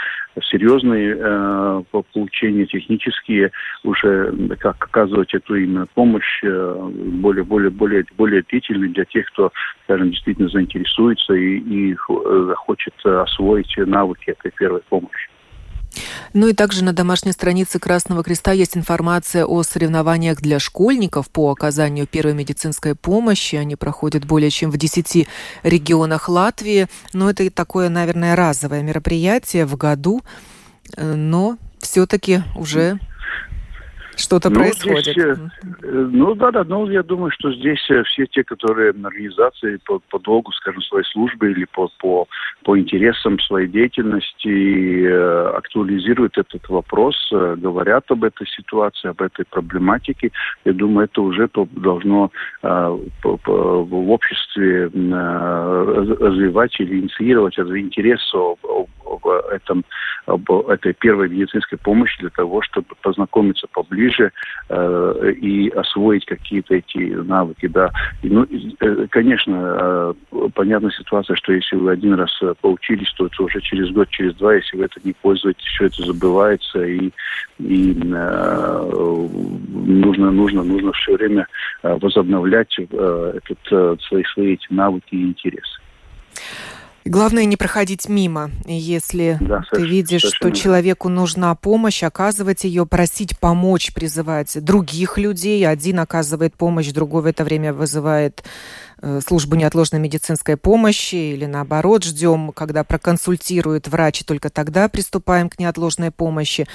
серьезные 0.51 1.15
э, 1.17 1.83
получения 2.11 2.65
технические, 2.65 3.51
уже 3.83 4.33
как 4.59 4.83
оказывать 4.83 5.33
эту 5.33 5.55
именно 5.55 5.87
помощь 5.93 6.43
э, 6.43 6.89
более, 7.21 7.43
более, 7.43 7.69
более, 7.69 8.05
более 8.17 8.43
длительной 8.43 8.89
для 8.89 9.05
тех, 9.05 9.25
кто, 9.27 9.51
скажем, 9.85 10.11
действительно 10.11 10.49
заинтересуется 10.49 11.33
и, 11.33 11.57
и 11.57 11.97
захочет 12.47 12.93
освоить 13.05 13.73
навыки 13.77 14.31
этой 14.31 14.51
первой 14.51 14.81
помощи. 14.89 15.29
Ну 16.33 16.47
и 16.47 16.53
также 16.53 16.83
на 16.83 16.93
домашней 16.93 17.31
странице 17.31 17.79
Красного 17.79 18.23
Креста 18.23 18.51
есть 18.51 18.75
информация 18.75 19.45
о 19.45 19.63
соревнованиях 19.63 20.41
для 20.41 20.59
школьников 20.59 21.29
по 21.29 21.51
оказанию 21.51 22.07
первой 22.07 22.33
медицинской 22.33 22.95
помощи. 22.95 23.55
Они 23.55 23.75
проходят 23.75 24.25
более 24.25 24.49
чем 24.49 24.71
в 24.71 24.77
10 24.77 25.27
регионах 25.63 26.29
Латвии. 26.29 26.87
Но 27.13 27.29
это 27.29 27.43
и 27.43 27.49
такое, 27.49 27.89
наверное, 27.89 28.35
разовое 28.35 28.81
мероприятие 28.81 29.65
в 29.65 29.75
году. 29.77 30.21
Э, 30.97 31.13
но 31.13 31.57
все-таки 31.79 32.43
уже 32.55 32.99
что-то 34.15 34.49
ну, 34.49 34.59
происходит. 34.59 35.03
Здесь, 35.03 35.17
э, 35.17 35.35
ну 35.83 36.35
да, 36.35 36.51
да, 36.51 36.63
ну 36.63 36.89
я 36.89 37.03
думаю, 37.03 37.31
что 37.31 37.51
здесь 37.53 37.85
э, 37.89 38.03
все 38.03 38.25
те, 38.27 38.43
которые 38.43 38.89
организации 38.91 39.79
по, 39.85 39.99
по 40.09 40.19
долгу, 40.19 40.51
скажем, 40.53 40.81
своей 40.81 41.05
службы 41.05 41.51
или 41.51 41.65
по, 41.65 41.89
по, 41.99 42.27
по 42.63 42.77
интересам 42.77 43.39
своей 43.39 43.67
деятельности 43.67 45.05
э, 45.05 45.51
актуализируют 45.55 46.37
этот 46.37 46.67
вопрос, 46.69 47.15
говорят 47.31 48.05
об 48.09 48.23
этой 48.23 48.47
ситуации, 48.47 49.09
об 49.09 49.21
этой 49.21 49.45
проблематике. 49.45 50.31
Я 50.65 50.73
думаю, 50.73 51.05
это 51.05 51.21
уже 51.21 51.47
то 51.47 51.67
должно 51.71 52.31
в 52.61 54.09
обществе 54.11 54.85
развивать 56.23 56.79
или 56.79 56.99
инициировать 56.99 57.57
интерес 57.57 58.21
об, 58.33 58.57
об, 58.65 58.87
об, 59.05 59.27
этом, 59.51 59.83
об 60.25 60.49
этой 60.69 60.93
первой 60.93 61.29
медицинской 61.29 61.77
помощи 61.77 62.19
для 62.19 62.29
того, 62.29 62.61
чтобы 62.61 62.87
познакомиться 63.01 63.67
поближе 63.71 64.02
ближе 64.03 64.31
э, 64.69 65.33
и 65.41 65.69
освоить 65.69 66.25
какие-то 66.25 66.75
эти 66.75 66.97
навыки, 66.97 67.67
да. 67.67 67.91
И, 68.21 68.29
ну, 68.29 68.45
э, 68.79 69.07
конечно, 69.09 70.13
э, 70.31 70.49
понятная 70.53 70.91
ситуация, 70.91 71.35
что 71.35 71.53
если 71.53 71.75
вы 71.75 71.91
один 71.91 72.13
раз 72.15 72.31
э, 72.41 72.53
поучились, 72.61 73.11
то 73.17 73.27
это 73.27 73.43
уже 73.43 73.61
через 73.61 73.89
год, 73.91 74.09
через 74.09 74.35
два, 74.35 74.55
если 74.55 74.77
вы 74.77 74.85
это 74.85 74.99
не 75.03 75.13
пользуетесь, 75.13 75.65
все 75.65 75.85
это 75.85 76.03
забывается, 76.03 76.83
и, 76.83 77.11
и 77.59 77.97
э, 78.01 79.27
нужно, 79.73 80.31
нужно, 80.31 80.63
нужно 80.63 80.91
все 80.93 81.15
время 81.15 81.47
э, 81.83 81.97
возобновлять 82.01 82.75
э, 82.77 83.33
этот, 83.35 84.01
свои, 84.01 84.23
свои 84.23 84.53
эти 84.53 84.67
навыки 84.69 85.15
и 85.15 85.27
интересы. 85.27 85.82
Главное 87.05 87.45
не 87.45 87.57
проходить 87.57 88.07
мимо. 88.07 88.51
Если 88.65 89.37
да, 89.41 89.61
ты 89.71 89.81
видишь, 89.85 90.23
что 90.23 90.51
человеку 90.51 91.09
нужна 91.09 91.53
помощь, 91.55 92.01
оказывать 92.03 92.63
ее, 92.63 92.85
просить 92.85 93.37
помочь, 93.39 93.93
призывать 93.93 94.63
других 94.63 95.17
людей. 95.17 95.67
Один 95.67 95.99
оказывает 95.99 96.55
помощь, 96.55 96.91
другой 96.91 97.23
в 97.23 97.25
это 97.25 97.43
время 97.43 97.73
вызывает 97.73 98.43
службу 99.25 99.55
неотложной 99.55 99.99
медицинской 99.99 100.55
помощи 100.55 101.15
или 101.15 101.45
наоборот 101.45 102.03
ждем, 102.03 102.51
когда 102.53 102.83
проконсультирует 102.83 103.87
врач, 103.87 104.21
и 104.21 104.23
только 104.23 104.49
тогда 104.49 104.87
приступаем 104.87 105.49
к 105.49 105.59
неотложной 105.59 106.11
помощи. 106.11 106.67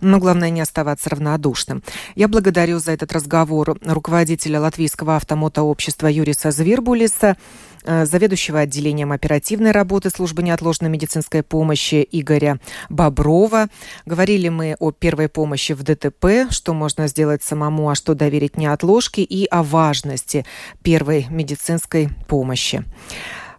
Но 0.00 0.18
главное 0.18 0.50
не 0.50 0.60
оставаться 0.60 1.10
равнодушным. 1.10 1.82
Я 2.14 2.28
благодарю 2.28 2.78
за 2.78 2.92
этот 2.92 3.12
разговор 3.12 3.78
руководителя 3.82 4.60
Латвийского 4.60 5.16
автомотообщества 5.16 6.06
Юриса 6.06 6.50
Звербулиса, 6.50 7.36
э, 7.84 8.04
заведующего 8.04 8.60
отделением 8.60 9.10
оперативной 9.12 9.70
работы 9.70 10.10
службы 10.10 10.42
неотложной 10.42 10.90
медицинской 10.90 11.42
помощи 11.42 12.06
Игоря 12.12 12.60
Боброва. 12.90 13.68
Говорили 14.04 14.50
мы 14.50 14.76
о 14.78 14.90
первой 14.90 15.30
помощи 15.30 15.72
в 15.72 15.82
ДТП, 15.82 16.50
что 16.50 16.74
можно 16.74 17.08
сделать 17.08 17.42
самому, 17.42 17.88
а 17.88 17.94
что 17.94 18.14
доверить 18.14 18.58
неотложке, 18.58 19.22
и 19.22 19.46
о 19.46 19.62
важности 19.62 20.44
первой 20.82 21.26
медицинской 21.30 21.69
медицинской 21.70 22.10
помощи. 22.26 22.84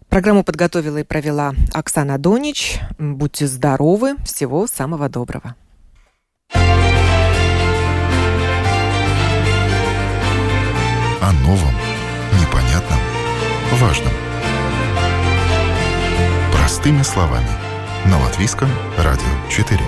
Программу 0.08 0.44
подготовила 0.44 0.98
и 0.98 1.04
провела 1.04 1.54
Оксана 1.72 2.18
Донич. 2.18 2.78
Будьте 2.98 3.46
здоровы. 3.46 4.16
Всего 4.24 4.66
самого 4.66 5.08
доброго. 5.08 5.54
О 11.22 11.32
новом, 11.44 11.74
непонятном, 12.40 12.98
важном. 13.80 14.12
Простыми 16.52 17.02
словами. 17.02 17.48
На 18.06 18.18
Латвийском 18.20 18.68
радио 18.98 19.24
4. 19.48 19.80